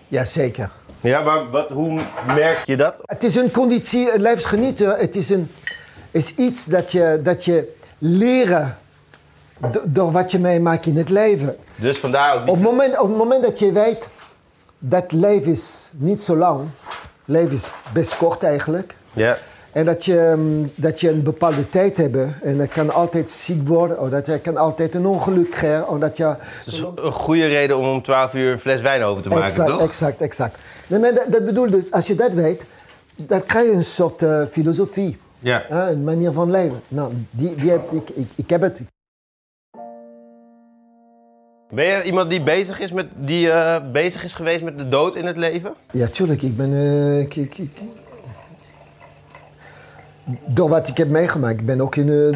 Jazeker. 0.07 0.69
Ja, 1.01 1.21
maar 1.21 1.49
wat, 1.49 1.69
hoe 1.69 2.01
merk 2.35 2.65
je 2.65 2.77
dat? 2.77 2.99
Het 3.01 3.23
is 3.23 3.35
een 3.35 3.51
conditie, 3.51 4.11
het 4.11 4.21
levensgenieten. 4.21 4.97
Het 4.97 5.15
is, 5.15 5.29
een, 5.29 5.51
is 6.11 6.35
iets 6.35 6.65
dat 6.65 6.91
je, 6.91 7.19
dat 7.23 7.45
je 7.45 7.75
leren 7.97 8.77
do- 9.71 9.81
door 9.83 10.11
wat 10.11 10.31
je 10.31 10.39
meemaakt 10.39 10.85
in 10.85 10.97
het 10.97 11.09
leven. 11.09 11.55
Dus 11.75 11.97
vandaar 11.97 12.35
ook 12.35 12.41
Op 12.47 12.55
het, 12.55 12.63
moment, 12.63 12.99
op 12.99 13.07
het 13.07 13.17
moment 13.17 13.43
dat 13.43 13.59
je 13.59 13.71
weet 13.71 14.07
dat 14.77 15.11
leven 15.11 15.51
is 15.51 15.91
niet 15.95 16.21
zo 16.21 16.35
lang, 16.37 16.61
leven 17.25 17.51
is 17.53 17.67
best 17.93 18.17
kort 18.17 18.43
eigenlijk. 18.43 18.93
Ja. 19.13 19.37
En 19.71 19.85
dat 19.85 20.05
je, 20.05 20.33
mm, 20.37 20.71
dat 20.75 20.99
je 20.99 21.09
een 21.09 21.23
bepaalde 21.23 21.69
tijd 21.69 21.97
hebt. 21.97 22.17
En 22.41 22.57
dat 22.57 22.69
kan 22.69 22.93
altijd 22.93 23.31
ziek 23.31 23.67
worden, 23.67 23.99
of 23.99 24.09
dat 24.09 24.25
je 24.25 24.39
kan 24.39 24.57
altijd 24.57 24.95
een 24.95 25.05
ongeluk 25.05 25.51
krijgen. 25.51 25.89
Of 25.89 25.99
dat 25.99 26.17
je... 26.17 26.23
Dat 26.23 26.73
is 26.73 26.83
een 26.95 27.11
goede 27.11 27.45
reden 27.45 27.77
om 27.77 27.85
om 27.85 28.01
12 28.01 28.33
uur 28.33 28.51
een 28.51 28.59
fles 28.59 28.81
wijn 28.81 29.03
over 29.03 29.23
te 29.23 29.29
maken, 29.29 29.43
exact, 29.43 29.69
toch? 29.69 29.81
exact, 29.81 30.21
exact. 30.21 30.57
Nee, 30.87 30.99
maar 30.99 31.13
dat, 31.13 31.25
dat 31.27 31.45
bedoel 31.45 31.69
dus, 31.69 31.91
als 31.91 32.07
je 32.07 32.15
dat 32.15 32.33
weet, 32.33 32.63
dan 33.15 33.43
krijg 33.43 33.67
je 33.67 33.73
een 33.73 33.85
soort 33.85 34.21
eh, 34.21 34.41
filosofie. 34.51 35.17
Ja. 35.39 35.69
een 35.69 36.03
manier 36.03 36.31
van 36.31 36.51
leven. 36.51 36.81
Nou, 36.87 37.13
die, 37.29 37.55
die 37.55 37.69
heb 37.69 37.91
ik, 37.91 38.09
ik, 38.09 38.27
ik 38.35 38.49
heb 38.49 38.61
het. 38.61 38.81
Ben 41.69 41.85
je 41.85 42.03
iemand 42.03 42.29
die 42.29 42.41
bezig 42.41 42.79
is, 42.79 42.91
met, 42.91 43.07
die, 43.15 43.51
eh, 43.51 43.91
bezig 43.91 44.23
is 44.23 44.33
geweest 44.33 44.63
met 44.63 44.77
de 44.77 44.87
dood 44.87 45.15
in 45.15 45.25
het 45.25 45.37
leven? 45.37 45.73
Ja, 45.91 46.07
tuurlijk. 46.07 46.41
Ik 46.41 46.57
ben... 46.57 46.73
eh, 46.73 47.19
ik- 47.19 47.35
ik- 47.35 47.57
ik- 47.57 47.79
door 50.45 50.69
wat 50.69 50.87
ik 50.87 50.97
heb 50.97 51.07
meegemaakt. 51.07 51.59
Ik 51.59 51.65
ben 51.65 51.81
ook 51.81 51.95
in 51.95 52.05
de 52.05 52.31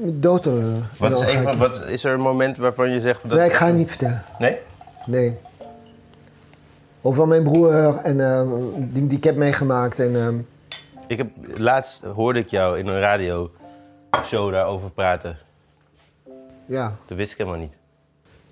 uh, 0.00 0.10
dood. 0.14 0.46
eh, 0.46 0.52
Wat 0.98 1.10
is, 1.22 1.32
een 1.34 1.42
van, 1.42 1.58
wat, 1.58 1.86
is 1.86 2.04
er 2.04 2.12
een 2.12 2.20
moment 2.20 2.56
waarvan 2.56 2.90
je 2.90 3.00
zegt... 3.00 3.22
Dat, 3.28 3.38
Nee, 3.38 3.48
ik 3.48 3.54
ga 3.54 3.66
het 3.66 3.76
niet 3.76 3.88
vertellen. 3.88 4.22
Nee? 4.38 4.58
Nee. 5.06 5.36
Over 7.00 7.28
mijn 7.28 7.42
broer 7.42 7.96
en 7.96 8.20
eh, 8.20 8.42
die, 8.76 9.06
die 9.06 9.18
ik 9.18 9.24
heb 9.24 9.36
meegemaakt. 9.36 9.98
En, 10.00 10.16
ehm, 10.16 10.34
Ik 11.06 11.18
heb, 11.18 11.30
laatst 11.56 12.00
hoorde 12.14 12.38
ik 12.38 12.48
jou 12.48 12.78
in 12.78 12.86
een 12.86 13.00
radioshow 13.00 14.52
daarover 14.52 14.90
praten. 14.90 15.36
ja, 16.66 16.96
Dat 17.06 17.16
wist 17.16 17.32
ik 17.32 17.38
helemaal 17.38 17.58
niet. 17.60 17.76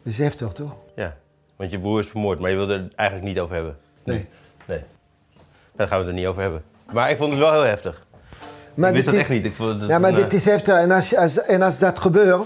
Dat 0.02 0.12
is 0.12 0.18
heftig 0.18 0.52
toch? 0.52 0.72
Ja. 0.96 1.16
Want 1.56 1.70
je 1.70 1.78
broer 1.78 2.00
is 2.00 2.06
vermoord, 2.06 2.38
maar 2.38 2.50
je 2.50 2.56
wilde 2.56 2.74
er 2.74 2.88
eigenlijk 2.94 3.28
niet 3.28 3.38
over 3.40 3.54
hebben. 3.54 3.76
Nee. 4.04 4.26
Nee. 4.64 4.80
Daar 5.76 5.86
gaan 5.88 5.98
we 5.98 6.04
het 6.04 6.12
er 6.14 6.18
niet 6.20 6.26
over 6.28 6.42
hebben. 6.42 6.62
Maar 6.92 7.10
ik 7.10 7.16
vond 7.16 7.32
het 7.32 7.42
wel 7.42 7.52
heel 7.52 7.62
heftig. 7.62 8.06
Maar 8.74 8.88
ik 8.88 8.94
wist 8.94 9.04
dat 9.06 9.14
is- 9.14 9.20
echt 9.20 9.28
niet. 9.30 9.44
Ik 9.44 9.52
vond 9.52 9.80
het 9.80 9.88
Ja, 9.90 9.98
maar 9.98 10.10
een, 10.10 10.16
dit 10.16 10.32
is 10.32 10.44
heftig. 10.44 10.74
En 10.76 10.90
als, 10.90 11.16
als, 11.16 11.42
en 11.42 11.62
als 11.62 11.78
dat 11.78 11.98
gebeurt, 11.98 12.42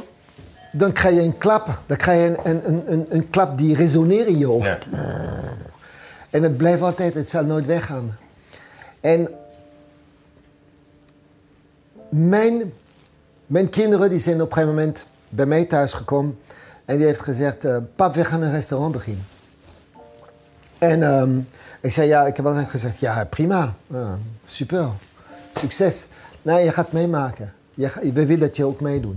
dan 0.72 0.92
krijg 0.92 1.14
je 1.14 1.20
een 1.22 1.38
klap. 1.38 1.78
Dan 1.86 1.96
krijg 1.96 2.18
je 2.28 2.48
een, 2.50 2.68
een, 2.92 3.06
een- 3.08 3.30
klap 3.30 3.58
die 3.58 3.76
resoneert 3.76 4.28
in 4.28 4.38
je 4.38 4.46
hoofd. 4.46 4.66
ja. 4.66 4.78
En 6.30 6.42
het 6.42 6.56
blijft 6.56 6.82
altijd, 6.82 7.14
het 7.14 7.28
zal 7.30 7.44
nooit 7.44 7.66
weggaan. 7.66 8.16
En 9.00 9.28
mijn, 12.08 12.72
mijn 13.46 13.68
kinderen 13.68 14.10
die 14.10 14.18
zijn 14.18 14.40
op 14.42 14.46
een 14.48 14.52
gegeven 14.54 14.74
moment 14.74 15.06
bij 15.28 15.46
mij 15.46 15.64
thuis 15.64 15.92
gekomen. 15.92 16.38
En 16.84 16.96
die 16.96 17.06
heeft 17.06 17.20
gezegd, 17.20 17.64
eh, 17.64 17.76
pap, 17.96 18.14
we 18.14 18.24
gaan 18.24 18.42
een 18.42 18.50
restaurant 18.50 18.92
beginnen. 18.92 19.24
En 20.78 21.02
ehm, 21.02 21.38
ik 21.80 21.92
zei, 21.92 22.08
ja, 22.08 22.26
ik 22.26 22.36
heb 22.36 22.46
altijd 22.46 22.68
gezegd, 22.68 22.98
ja, 22.98 23.24
prima. 23.24 23.74
Ja, 23.86 24.18
super. 24.44 24.88
Succes. 25.56 26.06
Nee, 26.42 26.64
je 26.64 26.72
gaat 26.72 26.92
meemaken. 26.92 27.52
Je, 27.74 27.90
we 28.02 28.12
willen 28.26 28.38
dat 28.40 28.56
je 28.56 28.64
ook 28.64 28.80
meedoet. 28.80 29.16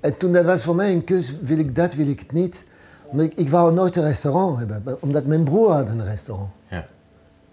En 0.00 0.16
toen 0.16 0.32
dat 0.32 0.44
was 0.44 0.64
voor 0.64 0.74
mij 0.74 0.92
een 0.92 1.04
keuze, 1.04 1.44
wil 1.44 1.58
ik 1.58 1.74
dat, 1.76 1.94
wil 1.94 2.08
ik 2.08 2.18
het 2.18 2.32
niet. 2.32 2.64
Omdat 3.04 3.26
ik, 3.26 3.32
ik 3.34 3.50
wou 3.50 3.72
nooit 3.74 3.96
een 3.96 4.02
restaurant 4.02 4.58
hebben, 4.58 4.96
omdat 5.02 5.24
mijn 5.24 5.44
broer 5.44 5.72
had 5.72 5.86
een 5.88 6.04
restaurant. 6.04 6.50
Ja. 6.68 6.86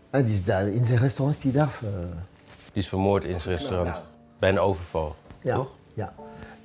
En 0.10 0.26
die 0.26 0.34
is 0.34 0.44
daar, 0.44 0.68
in 0.68 0.86
zijn 0.86 1.00
restaurant 1.00 1.38
is 1.38 1.44
die 1.44 1.52
daar. 1.52 1.80
eh, 1.84 1.90
Die 2.74 2.84
is 2.84 2.88
vermoord 2.88 3.24
in 3.24 3.40
zijn 3.40 3.56
restaurant. 3.56 4.02
Bij 4.40 4.50
een 4.50 4.60
overval. 4.60 5.16
ja, 5.42 5.56
Toch? 5.56 5.72
ja. 5.94 6.14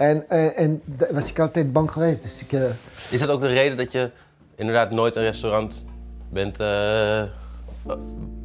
En, 0.09 0.29
en, 0.29 0.55
en 0.57 0.81
daar 0.85 1.09
was 1.13 1.31
ik 1.31 1.39
altijd 1.39 1.73
bang 1.73 1.91
geweest. 1.91 2.23
Dus 2.23 2.43
ik, 2.43 2.53
eh, 2.53 2.61
Is 3.11 3.19
dat 3.19 3.29
ook 3.29 3.41
de 3.41 3.47
reden 3.47 3.77
dat 3.77 3.93
je 3.93 4.11
inderdaad 4.57 4.91
nooit 4.91 5.17
een 5.17 5.23
restaurant 5.23 5.85
bent... 6.31 6.61
eh, 6.61 6.67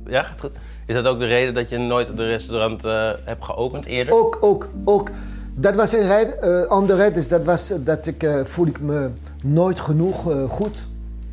ja, 0.06 0.24
gaat 0.24 0.40
goed. 0.40 0.52
Is 0.86 0.94
dat 0.94 1.06
ook 1.06 1.20
de 1.20 1.26
reden 1.26 1.54
dat 1.54 1.70
je 1.70 1.78
nooit 1.78 2.10
een 2.10 2.26
restaurant 2.26 2.86
eh, 2.86 3.12
hebt 3.24 3.44
geopend 3.44 3.86
eerder? 3.86 4.14
ook, 4.14 4.38
ook, 4.42 4.70
ook. 4.84 5.10
Dat 5.56 5.76
was 5.76 5.94
een 5.94 6.08
reden. 6.08 6.42
eh 6.42 6.70
andere 6.70 7.00
reden 7.04 7.18
is 7.18 7.28
dat, 7.28 7.44
was, 7.44 7.74
dat 7.80 8.06
ik 8.08 8.24
eh, 8.24 8.36
voelde 8.44 8.72
ik 8.72 8.80
me 8.82 9.10
nooit 9.44 9.80
genoeg 9.80 10.32
eh, 10.32 10.44
goed. 10.50 10.76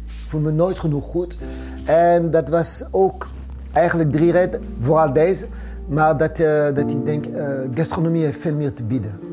Ik 0.05 0.31
voelde 0.31 0.47
me 0.47 0.53
nooit 0.53 0.79
genoeg 0.79 1.05
goed. 1.05 1.37
En 1.85 2.31
dat 2.31 2.49
was 2.49 2.85
ook 2.91 3.29
eigenlijk 3.73 4.13
drie 4.13 4.33
redenen. 4.33 4.77
Vooral 4.81 5.13
deze. 5.13 5.47
Maar 5.89 6.17
dat, 6.17 6.39
eh, 6.39 6.65
dat 6.75 6.91
ik 6.91 7.05
denk, 7.07 7.27
eh, 7.27 7.49
gastronomie 7.75 8.25
heeft 8.25 8.41
veel 8.41 8.55
meer 8.55 8.75
te 8.75 8.83
bieden. 8.83 9.24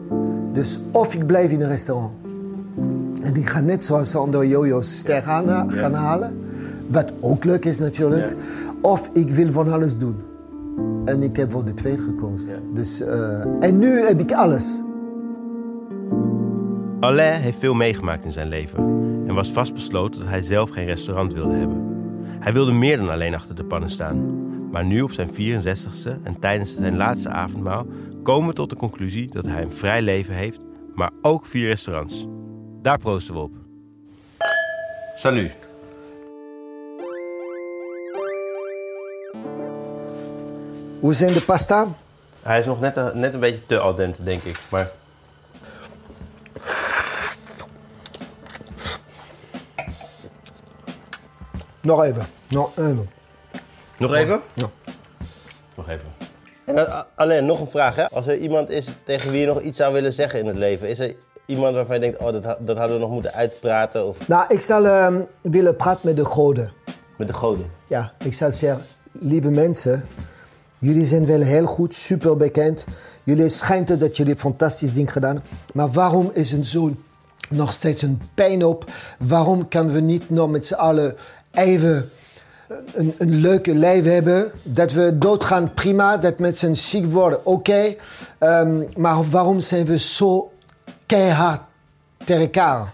Dus 0.54 0.80
of 0.92 1.16
ik 1.16 1.26
blijf 1.26 1.52
in 1.52 1.62
een 1.62 1.68
restaurant. 1.68 2.12
En 3.24 3.36
ik 3.36 3.50
ga 3.50 3.60
net 3.60 3.84
zoals 3.84 4.16
andere 4.16 4.48
jojo's 4.48 4.98
ster 4.98 5.22
gaan, 5.22 5.72
gaan 5.72 5.94
halen. 5.94 6.40
Wat 6.88 7.14
ook 7.20 7.44
leuk 7.44 7.66
is 7.66 7.80
natuurlijk. 7.80 8.36
Of 8.82 9.10
ik 9.14 9.30
wil 9.30 9.52
van 9.52 9.72
alles 9.72 9.98
doen. 9.98 10.16
En 11.06 11.24
ik 11.24 11.36
heb 11.36 11.52
voor 11.52 11.66
de 11.66 11.74
tweede 11.74 12.02
gekozen. 12.02 12.54
Ja. 12.54 12.60
Dus, 12.74 13.02
eh, 13.02 13.46
en 13.60 13.80
nu 13.80 13.88
heb 13.88 14.20
ik 14.20 14.32
alles. 14.32 14.82
Alain 17.00 17.42
heeft 17.42 17.60
veel 17.60 17.74
meegemaakt 17.74 18.26
in 18.26 18.32
zijn 18.32 18.48
leven 18.48 18.78
en 19.28 19.34
was 19.34 19.52
vastbesloten 19.52 20.20
dat 20.20 20.30
hij 20.30 20.42
zelf 20.42 20.70
geen 20.70 20.86
restaurant 20.86 21.34
wilde 21.34 21.56
hebben. 21.56 21.90
Hij 22.40 22.54
wilde 22.54 22.72
meer 22.72 22.98
dan 22.98 23.10
alleen 23.10 23.34
achter 23.34 23.56
de 23.56 23.64
pannen 23.64 23.90
staan. 23.90 24.50
Maar 24.72 24.86
nu 24.86 25.02
op 25.02 25.12
zijn 25.12 25.30
64ste 25.34 26.18
en 26.24 26.40
tijdens 26.40 26.76
zijn 26.76 26.98
laatste 26.98 27.30
avondmaal 27.30 27.86
komen 28.24 28.50
we 28.50 28.56
tot 28.56 28.70
de 28.70 28.76
conclusie 28.76 29.30
dat 29.30 29.46
hij 29.46 29.62
een 29.62 29.72
vrij 29.72 30.02
leven 30.02 30.34
heeft, 30.34 30.60
maar 30.96 31.12
ook 31.22 31.46
vier 31.46 31.68
restaurants. 31.68 32.26
Daar 32.82 32.98
proosten 32.98 33.34
we 33.34 33.40
op. 33.40 33.52
Salut. 35.16 35.58
Hoe 41.00 41.14
zijn 41.14 41.34
de 41.34 41.42
pasta? 41.42 41.88
Hij 42.42 42.60
is 42.60 42.66
nog 42.66 42.80
net 42.80 42.96
een, 42.96 43.20
net 43.20 43.34
een 43.34 43.40
beetje 43.40 43.66
te 43.66 43.80
al 43.80 43.96
dente, 43.96 44.24
denk 44.24 44.44
ik. 44.44 44.60
Maar 44.70 44.92
Nog 51.82 52.04
even. 52.04 52.28
Nog 52.48 52.78
even. 52.78 53.10
nog 53.98 54.14
even? 54.14 54.42
Ja. 54.54 54.70
Nog 55.76 55.90
even. 55.90 56.21
En 56.78 56.86
dan, 56.86 57.06
alleen 57.16 57.46
nog 57.46 57.60
een 57.60 57.68
vraag. 57.68 57.96
Hè? 57.96 58.10
Als 58.10 58.28
er 58.28 58.38
iemand 58.38 58.70
is 58.70 58.90
tegen 59.04 59.32
wie 59.32 59.40
je 59.40 59.48
nog 59.48 59.62
iets 59.62 59.78
zou 59.78 59.94
willen 59.94 60.14
zeggen 60.14 60.40
in 60.40 60.46
het 60.46 60.58
leven, 60.58 60.90
is 60.90 61.00
er 61.00 61.16
iemand 61.46 61.76
waarvan 61.76 61.96
je 61.96 62.02
denkt, 62.02 62.18
oh, 62.18 62.32
dat, 62.34 62.58
dat 62.60 62.78
hadden 62.78 62.96
we 62.96 63.02
nog 63.02 63.12
moeten 63.12 63.34
uitpraten 63.34 64.08
of 64.08 64.28
Nou, 64.28 64.46
ik 64.48 64.60
zal 64.60 64.86
ehm, 64.86 65.22
willen 65.42 65.76
praten 65.76 66.02
met 66.04 66.16
de 66.16 66.26
goden. 66.26 66.72
met 67.18 67.28
de 67.28 67.34
goden? 67.34 67.66
Ja, 67.88 68.14
ik 68.24 68.34
zal 68.34 68.52
zeggen, 68.52 68.86
lieve 69.12 69.50
mensen, 69.52 70.06
jullie 70.78 71.06
zijn 71.06 71.26
wel 71.26 71.42
heel 71.42 71.66
goed, 71.66 71.96
super 71.96 72.38
bekend. 72.38 72.86
Jullie 73.24 73.50
schijnt 73.50 74.00
dat 74.00 74.18
jullie 74.18 74.34
een 74.34 74.40
fantastisch 74.40 74.94
ding 74.94 75.12
gedaan. 75.12 75.44
Maar 75.74 75.92
waarom 75.92 76.32
is 76.34 76.52
het 76.52 76.68
zo 76.68 76.92
nog 77.50 77.74
steeds 77.74 78.02
een 78.02 78.22
pijn 78.34 78.66
op? 78.66 78.86
Waarom 79.20 79.68
kunnen 79.68 79.94
we 79.94 80.00
niet 80.00 80.30
nog 80.30 80.50
met 80.50 80.68
z'n 80.68 80.74
allen 80.74 81.16
even 81.52 82.10
een, 82.94 83.16
een 83.18 83.36
leuke 83.36 83.76
leven 83.76 84.14
hebben? 84.14 84.52
Dat 84.64 84.92
we 84.92 85.18
doodgaan, 85.18 85.74
prima. 85.74 86.18
Dat 86.18 86.40
mensen 86.40 86.78
ziek 86.78 87.06
worden, 87.12 87.46
oké. 87.46 87.96
Ehm, 88.38 88.82
maar 88.98 89.30
waarom 89.30 89.62
zijn 89.62 89.86
we 89.86 90.00
zo 90.00 90.52
keihard 91.06 91.62
tegen 92.24 92.42
elkaar? 92.42 92.94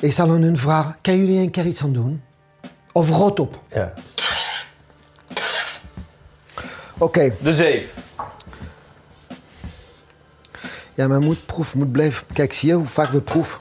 Ik 0.00 0.12
zal 0.12 0.30
aan 0.30 0.42
hun 0.42 0.58
vragen, 0.58 0.96
kan 1.00 1.16
jullie 1.16 1.40
een 1.40 1.50
keer 1.50 1.66
iets 1.66 1.82
aan 1.82 1.92
doen? 1.92 2.22
Of 2.92 3.10
rot 3.10 3.40
op. 3.40 3.58
Ja. 3.70 3.92
Oké, 6.98 7.34
De 7.42 7.52
zeef. 7.52 7.94
Ja, 10.94 11.08
maar 11.08 11.20
moet 11.20 11.46
proef, 11.46 11.74
moet 11.74 11.92
blijven. 11.92 12.26
Kijk, 12.32 12.52
zie 12.52 12.68
je 12.68 12.74
hoe 12.74 12.86
vaak 12.86 13.08
we 13.10 13.20
proeven? 13.20 13.58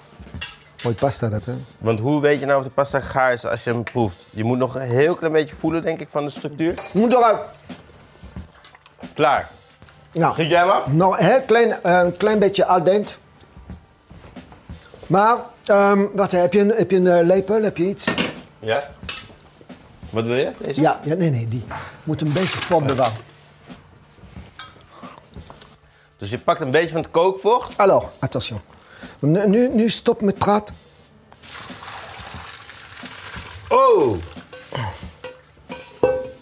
Mooi 0.84 0.96
pasta 0.96 1.30
dat, 1.30 1.46
hè? 1.46 1.54
Want 1.78 2.00
hoe 2.00 2.22
weet 2.22 2.40
je 2.40 2.46
nou 2.46 2.60
of 2.60 2.66
de 2.66 2.72
pasta 2.72 3.00
gaar 3.00 3.34
is 3.34 3.46
als 3.46 3.64
je 3.64 3.70
hem 3.70 3.84
proeft? 3.84 4.18
Je 4.30 4.44
moet 4.44 4.58
nog 4.58 4.76
een 4.76 4.82
heel 4.82 5.16
klein 5.16 5.34
beetje 5.34 5.56
voelen, 5.56 5.84
denk 5.84 6.00
ik, 6.00 6.08
van 6.12 6.26
de 6.26 6.32
structuur. 6.32 6.74
Moet 6.94 7.12
eruit. 7.14 7.38
Klaar. 9.14 9.50
Nou, 10.12 10.34
Giet 10.34 10.50
jij 10.50 10.60
hem 10.60 10.70
af? 10.70 10.88
nog 10.88 11.20
een 11.20 11.26
heel 11.26 11.42
klein, 11.42 11.76
een 11.82 12.18
klein 12.18 12.40
beetje 12.40 12.66
al 12.66 12.84
dente. 12.84 13.14
Maar, 15.08 15.38
ehm 15.66 16.06
wacht, 16.14 16.32
heb 16.32 16.54
je 16.54 16.60
een, 16.60 16.70
heb 16.70 16.92
je 16.92 16.98
een 16.98 17.08
eh, 17.08 17.26
lepel? 17.26 17.64
Heb 17.64 17.78
je 17.78 17.84
iets? 17.84 18.08
Ja. 18.60 18.90
Wat 20.10 20.24
wil 20.24 20.36
je? 20.36 20.52
Deze? 20.58 20.82
Ja, 20.82 21.00
ja, 21.04 21.16
nee, 21.16 21.30
nee, 21.30 21.48
die 21.48 21.64
moet 22.04 22.22
een 22.22 22.34
beetje 22.34 22.60
vorm 22.60 22.86
bewaren. 22.88 23.18
Dus 26.18 26.30
je 26.30 26.40
pakt 26.40 26.62
een 26.62 26.72
beetje 26.72 26.92
van 26.92 27.02
het 27.02 27.12
kookvocht. 27.12 27.78
Alors, 27.78 28.06
attention. 28.20 28.60
Nu, 29.20 29.48
nu, 29.48 29.70
nu 29.70 29.90
stop 29.90 30.22
met 30.22 30.38
praten. 30.38 30.76
Oh! 33.70 34.18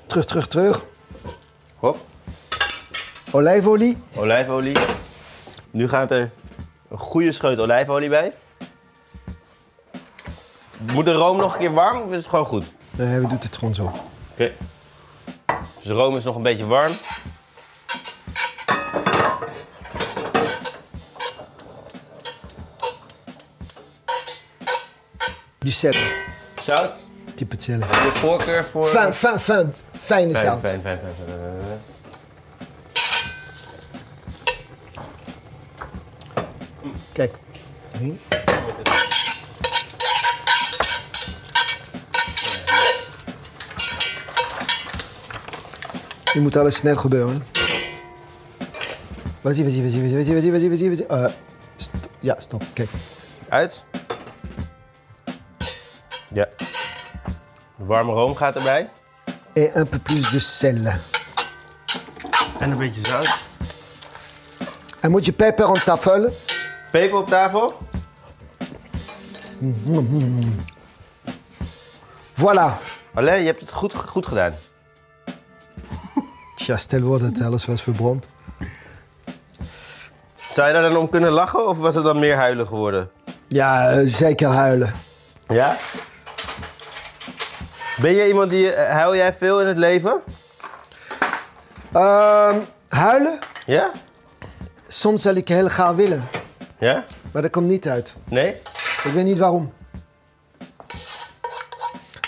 Terug, 0.07 0.25
terug, 0.25 0.47
terug. 0.47 0.83
Hop. 1.75 1.97
Olijfolie. 3.31 3.97
Olijfolie. 4.15 4.77
Nu 5.71 5.89
gaat 5.89 6.11
er 6.11 6.31
een 6.89 6.97
goede 6.97 7.31
scheut 7.31 7.59
olijfolie 7.59 8.09
bij. 8.09 8.33
Moet 10.93 11.05
de 11.05 11.11
room 11.13 11.37
nog 11.37 11.53
een 11.53 11.59
keer 11.59 11.73
warm 11.73 12.01
of 12.01 12.09
is 12.09 12.15
het 12.15 12.27
gewoon 12.27 12.45
goed? 12.45 12.65
Nee, 12.91 13.19
we 13.19 13.27
doen 13.27 13.37
het 13.41 13.57
gewoon 13.57 13.75
zo. 13.75 13.91
Oké. 14.31 14.51
Dus 15.75 15.83
de 15.83 15.93
room 15.93 16.15
is 16.15 16.23
nog 16.23 16.35
een 16.35 16.43
beetje 16.43 16.65
warm. 16.65 16.91
Dus 25.65 25.79
Zout? 26.63 26.91
Type 27.35 27.55
het 27.55 27.65
Heb 27.65 27.81
je 27.81 28.11
voorkeur 28.13 28.65
voor... 28.65 28.87
Fijn, 28.87 29.13
fijn, 29.13 29.39
fijn. 29.39 29.73
Fijne 30.03 30.37
zout. 30.37 30.59
Fijn, 30.59 30.81
fijn, 30.81 30.99
fijn, 30.99 31.13
fijn, 31.15 31.27
fijn. 31.63 31.79
Kijk. 37.11 37.33
hier 37.99 38.15
Je 46.33 46.39
moet 46.39 46.57
alles 46.57 46.75
snel 46.75 46.95
gebeuren. 46.95 47.45
Wazie, 49.41 49.63
wazie, 49.63 49.83
wazie, 49.83 50.01
wazie, 50.01 50.17
wazie, 50.17 50.51
wazie, 50.51 50.51
wazie, 50.51 50.89
wazie. 50.89 50.89
zie 50.89 51.29
ja, 52.19 52.35
stop. 52.39 52.63
Kijk. 52.73 52.89
Uit? 53.49 53.83
Ja. 56.33 56.47
De 57.75 57.85
warme 57.85 58.11
room 58.11 58.35
gaat 58.35 58.55
erbij. 58.55 58.89
Et 59.53 59.75
un 59.75 59.87
peu 59.87 59.99
plus 59.99 60.29
de 60.29 60.39
sel. 60.39 60.85
En 62.59 62.71
een 62.71 62.77
beetje 62.77 63.05
zout. 63.05 63.39
En 64.99 65.11
moet 65.11 65.25
je 65.25 65.31
peper 65.31 65.69
op 65.69 65.77
tafel. 65.77 66.29
Peper 66.91 67.17
op 67.17 67.27
tafel. 67.27 67.77
Voilà. 72.33 72.77
Allee, 73.13 73.39
je 73.39 73.45
hebt 73.45 73.61
het 73.61 73.71
goed, 73.71 73.93
goed 73.95 74.27
gedaan. 74.27 74.53
Tja, 76.55 76.77
stel 76.77 77.01
voor 77.01 77.19
dat 77.19 77.41
alles 77.41 77.65
was 77.65 77.81
verbrand. 77.81 78.27
Zou 80.51 80.67
je 80.67 80.73
daar 80.73 80.81
dan 80.81 80.97
om 80.97 81.09
kunnen 81.09 81.31
lachen 81.31 81.67
of 81.67 81.77
was 81.77 81.95
het 81.95 82.03
dan 82.03 82.19
meer 82.19 82.35
huilen 82.35 82.67
geworden? 82.67 83.09
Ja, 83.47 83.89
eh, 83.89 84.01
zeker 84.05 84.47
huilen. 84.47 84.93
Ja? 85.47 85.77
Ben 88.01 88.11
je 88.13 88.27
iemand 88.27 88.49
die... 88.49 88.71
eh, 88.73 88.89
huil 88.95 89.15
jij 89.15 89.33
veel 89.33 89.61
in 89.61 89.67
het 89.67 89.77
leven? 89.77 90.21
Ehm, 91.93 92.59
huilen? 92.87 93.39
Ja? 93.65 93.91
Soms 94.87 95.21
zal 95.21 95.33
ik 95.35 95.47
heel 95.47 95.67
graag 95.67 95.95
willen. 95.95 96.27
Ja? 96.79 97.05
Maar 97.31 97.41
dat 97.41 97.51
komt 97.51 97.67
niet 97.67 97.87
uit. 97.87 98.15
Nee? 98.23 98.49
Ik 99.03 99.11
weet 99.13 99.25
niet 99.25 99.37
waarom. 99.37 99.73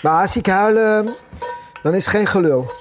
Maar 0.01 0.21
als 0.21 0.35
ik 0.37 0.45
huil, 0.45 0.77
eh, 0.77 1.13
dan 1.83 1.93
is 1.93 2.05
het 2.05 2.15
geen 2.15 2.27
gelul. 2.27 2.71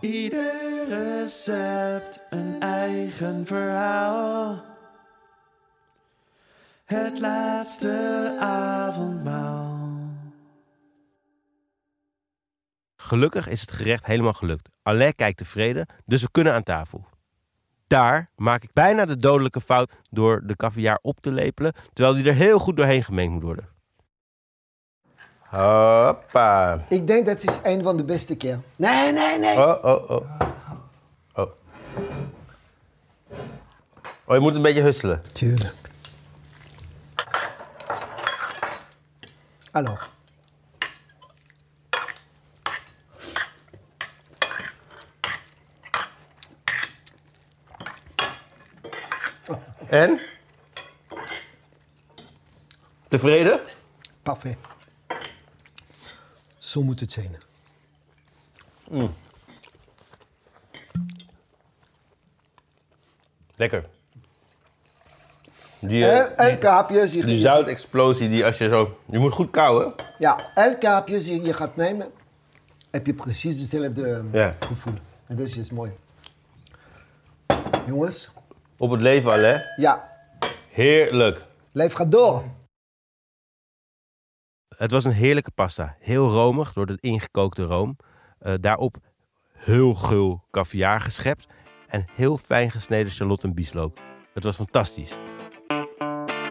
Ieder 0.00 0.52
recept 0.88 2.20
een 2.30 2.56
eigen 2.60 3.42
verhaal. 3.46 4.62
Het 6.84 7.20
laatste 7.20 8.36
avondmaal. 8.40 9.67
Gelukkig 13.08 13.48
is 13.48 13.60
het 13.60 13.72
gerecht 13.72 14.06
helemaal 14.06 14.32
gelukt. 14.32 14.68
Alain 14.82 15.14
kijkt 15.14 15.38
tevreden, 15.38 15.86
dus 16.04 16.22
we 16.22 16.28
kunnen 16.30 16.52
aan 16.52 16.62
tafel. 16.62 17.06
Daar 17.86 18.30
maak 18.36 18.62
ik 18.62 18.72
bijna 18.72 19.04
de 19.06 19.16
dodelijke 19.16 19.60
fout 19.60 19.92
door 20.10 20.42
de 20.46 20.56
caviar 20.56 20.98
op 21.02 21.20
te 21.20 21.32
lepelen, 21.32 21.72
terwijl 21.92 22.16
die 22.16 22.24
er 22.24 22.34
heel 22.34 22.58
goed 22.58 22.76
doorheen 22.76 23.04
gemengd 23.04 23.32
moet 23.32 23.42
worden. 23.42 23.68
Hoppa. 25.38 26.80
Ik 26.88 27.06
denk 27.06 27.26
dat 27.26 27.42
is 27.42 27.60
een 27.62 27.82
van 27.82 27.96
de 27.96 28.04
beste 28.04 28.36
keer. 28.36 28.60
Nee, 28.76 29.12
nee, 29.12 29.38
nee. 29.38 29.56
Oh, 29.56 29.84
oh, 29.84 30.10
oh. 30.10 30.40
Oh. 31.34 31.50
Oh, 34.24 34.34
je 34.34 34.38
moet 34.38 34.54
een 34.54 34.62
beetje 34.62 34.82
husselen. 34.82 35.22
Tuurlijk. 35.32 35.74
Alors. 39.70 40.16
En? 49.88 50.18
Tevreden? 53.08 53.60
Parfait. 54.22 54.56
Zo 56.58 56.82
moet 56.82 57.00
het 57.00 57.12
zijn. 57.12 57.36
Lekker. 63.56 63.84
Die, 65.78 66.04
eh, 66.04 66.18
El, 66.18 66.30
elk 66.36 66.60
kaapje, 66.60 67.08
zie 67.08 67.24
die 67.24 67.34
je, 67.34 67.40
zoutexplosie 67.40 68.28
die 68.28 68.44
als 68.44 68.58
je 68.58 68.68
zo... 68.68 68.98
Je 69.06 69.18
moet 69.18 69.32
goed 69.32 69.50
kauwen. 69.50 69.94
ja, 70.18 70.36
elk 70.54 70.80
kaapje 70.80 71.20
zie 71.20 71.42
je 71.42 71.52
gaat 71.54 71.76
nemen, 71.76 72.10
heb 72.90 73.06
je 73.06 73.14
precies 73.14 73.60
hetzelfde 73.60 74.22
eh, 74.32 74.32
Ja. 74.32 74.56
gevoel. 74.60 74.94
En 75.26 75.36
dat 75.36 75.46
is 75.48 75.70
mooi. 75.70 75.90
Jongens, 77.86 78.30
Op 78.78 78.90
het 78.90 79.00
leven 79.00 79.30
al, 79.30 79.38
hè? 79.38 79.56
ja, 79.76 80.08
Heerlijk. 80.70 81.44
leef 81.72 81.92
gaat 81.92 82.12
door. 82.12 82.42
Het 84.76 84.90
was 84.90 85.04
een 85.04 85.12
heerlijke 85.12 85.50
pasta. 85.50 85.96
Heel 86.00 86.28
romig 86.28 86.72
door 86.72 86.86
de 86.86 86.98
ingekookte 87.00 87.62
room. 87.62 87.96
Eh, 88.38 88.54
daarop 88.60 88.96
heel 89.52 89.94
gul 89.94 90.44
caviar 90.50 91.00
geschept. 91.00 91.46
En 91.88 92.04
heel 92.12 92.36
fijn 92.36 92.70
gesneden 92.70 93.12
shallot 93.12 93.44
en 93.44 93.54
bieslook. 93.54 93.98
Het 94.34 94.44
was 94.44 94.56
fantastisch. 94.56 95.16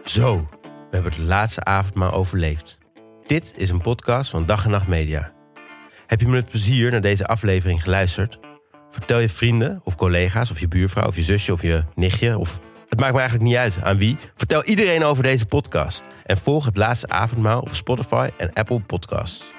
Zo, 0.04 0.48
we 0.62 0.96
hebben 0.96 1.12
het 1.12 1.20
laatste 1.20 1.64
avondmaal 1.64 2.12
overleefd. 2.12 2.78
Dit 3.26 3.52
is 3.56 3.70
een 3.70 3.80
podcast 3.80 4.30
van 4.30 4.46
Dag 4.46 4.64
en 4.64 4.70
Nacht 4.70 4.88
Media. 4.88 5.32
Heb 6.06 6.20
je 6.20 6.28
met 6.28 6.48
plezier 6.50 6.90
naar 6.90 7.00
deze 7.00 7.26
aflevering 7.26 7.82
geluisterd? 7.82 8.38
Vertel 8.98 9.18
je 9.18 9.28
vrienden 9.28 9.80
of 9.84 9.94
collega's 9.94 10.50
of 10.50 10.60
je 10.60 10.68
buurvrouw 10.68 11.06
of 11.06 11.16
je 11.16 11.22
zusje 11.22 11.52
of 11.52 11.62
je 11.62 11.84
nichtje 11.94 12.38
of... 12.38 12.60
Het 12.88 13.00
maakt 13.00 13.12
me 13.12 13.18
eigenlijk 13.18 13.48
niet 13.48 13.58
uit 13.58 13.82
aan 13.82 13.98
wie. 13.98 14.16
Vertel 14.34 14.64
iedereen 14.64 15.04
over 15.04 15.22
deze 15.22 15.46
podcast. 15.46 16.02
En 16.24 16.38
volg 16.38 16.64
het 16.64 16.76
laatste 16.76 17.08
avondmaal 17.08 17.60
op 17.60 17.74
Spotify 17.74 18.28
en 18.36 18.52
Apple 18.52 18.80
Podcasts. 18.80 19.52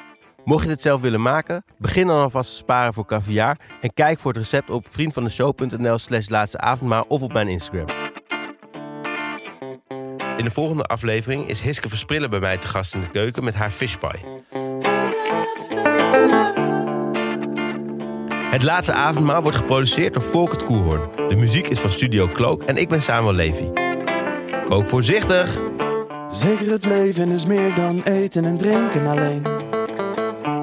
Mocht 0.43 0.63
je 0.63 0.69
dit 0.69 0.81
zelf 0.81 1.01
willen 1.01 1.21
maken, 1.21 1.63
begin 1.77 2.07
dan 2.07 2.21
alvast 2.21 2.49
te 2.49 2.55
sparen 2.55 2.93
voor 2.93 3.05
caviar... 3.05 3.57
en 3.81 3.93
kijk 3.93 4.19
voor 4.19 4.31
het 4.31 4.41
recept 4.41 4.69
op 4.69 4.87
vriendvandeshow.nl 4.89 5.97
slash 5.97 6.27
laatste 6.27 6.57
avondmaal 6.57 7.05
of 7.07 7.21
op 7.21 7.33
mijn 7.33 7.47
Instagram. 7.47 7.87
In 10.37 10.43
de 10.43 10.51
volgende 10.51 10.83
aflevering 10.83 11.47
is 11.47 11.61
Hiske 11.61 11.89
Versprillen 11.89 12.29
bij 12.29 12.39
mij 12.39 12.57
te 12.57 12.67
gast 12.67 12.93
in 12.93 13.01
de 13.01 13.09
keuken 13.09 13.43
met 13.43 13.55
haar 13.55 13.71
fishpie. 13.71 14.25
Het 18.49 18.63
laatste 18.63 18.93
avondmaal 18.93 19.41
wordt 19.41 19.57
geproduceerd 19.57 20.13
door 20.13 20.23
Volkert 20.23 20.63
Koehoorn. 20.63 21.09
De 21.29 21.35
muziek 21.35 21.67
is 21.67 21.79
van 21.79 21.91
Studio 21.91 22.27
Cloak 22.27 22.63
en 22.63 22.77
ik 22.77 22.89
ben 22.89 23.01
Samuel 23.01 23.33
Levy. 23.33 23.69
Kook 24.65 24.85
voorzichtig! 24.85 25.59
Zeker 26.29 26.71
het 26.71 26.85
leven 26.85 27.29
is 27.29 27.45
meer 27.45 27.75
dan 27.75 28.01
eten 28.03 28.45
en 28.45 28.57
drinken 28.57 29.07
alleen. 29.07 29.41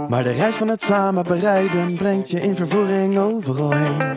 Maar 0.09 0.25
de 0.25 0.31
reis 0.31 0.57
van 0.57 0.69
het 0.69 0.83
samen 0.83 1.25
bereiden 1.25 1.97
brengt 1.97 2.31
je 2.31 2.41
in 2.41 2.57
vervoering 2.57 3.19
overal 3.19 3.73
heen. 3.73 4.17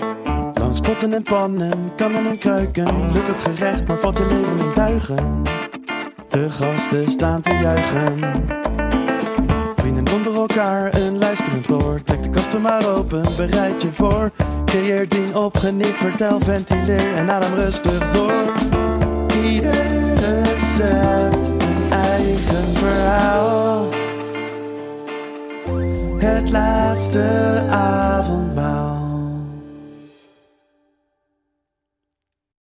Langs 0.54 0.80
potten 0.80 1.14
en 1.14 1.24
pannen, 1.24 1.96
kannen 1.96 2.26
en 2.26 2.38
kruiken. 2.38 3.12
Lukt 3.12 3.28
het 3.28 3.40
gerecht, 3.40 3.88
maar 3.88 4.00
valt 4.00 4.18
je 4.18 4.26
leven 4.26 4.66
in 4.66 4.74
duigen. 4.74 5.44
De 6.30 6.50
gasten 6.50 7.12
staan 7.12 7.42
te 7.42 7.54
juichen. 7.54 8.59
Elkaar, 10.50 10.94
een 10.94 11.18
luisterend 11.18 11.72
oor. 11.72 12.02
Trek 12.04 12.24
de 12.24 12.30
kasten 12.30 12.62
maar 12.62 12.88
open, 12.96 13.24
bereid 13.38 13.82
je 13.82 13.92
voor. 13.92 14.32
Creëer 14.66 15.10
ding 15.10 15.36
op, 15.36 15.58
geniet, 15.58 15.96
vertel, 15.96 16.40
ventileer 16.40 17.16
en 17.16 17.32
adem 17.32 17.54
rustig 17.54 18.12
door. 18.12 18.54
Ieder 19.46 20.14
recept 20.14 21.48
een 21.48 21.92
eigen 21.92 22.78
verhaal. 22.78 23.90
Het 26.18 26.52
laatste 26.52 27.62
avondmaal. 27.70 28.89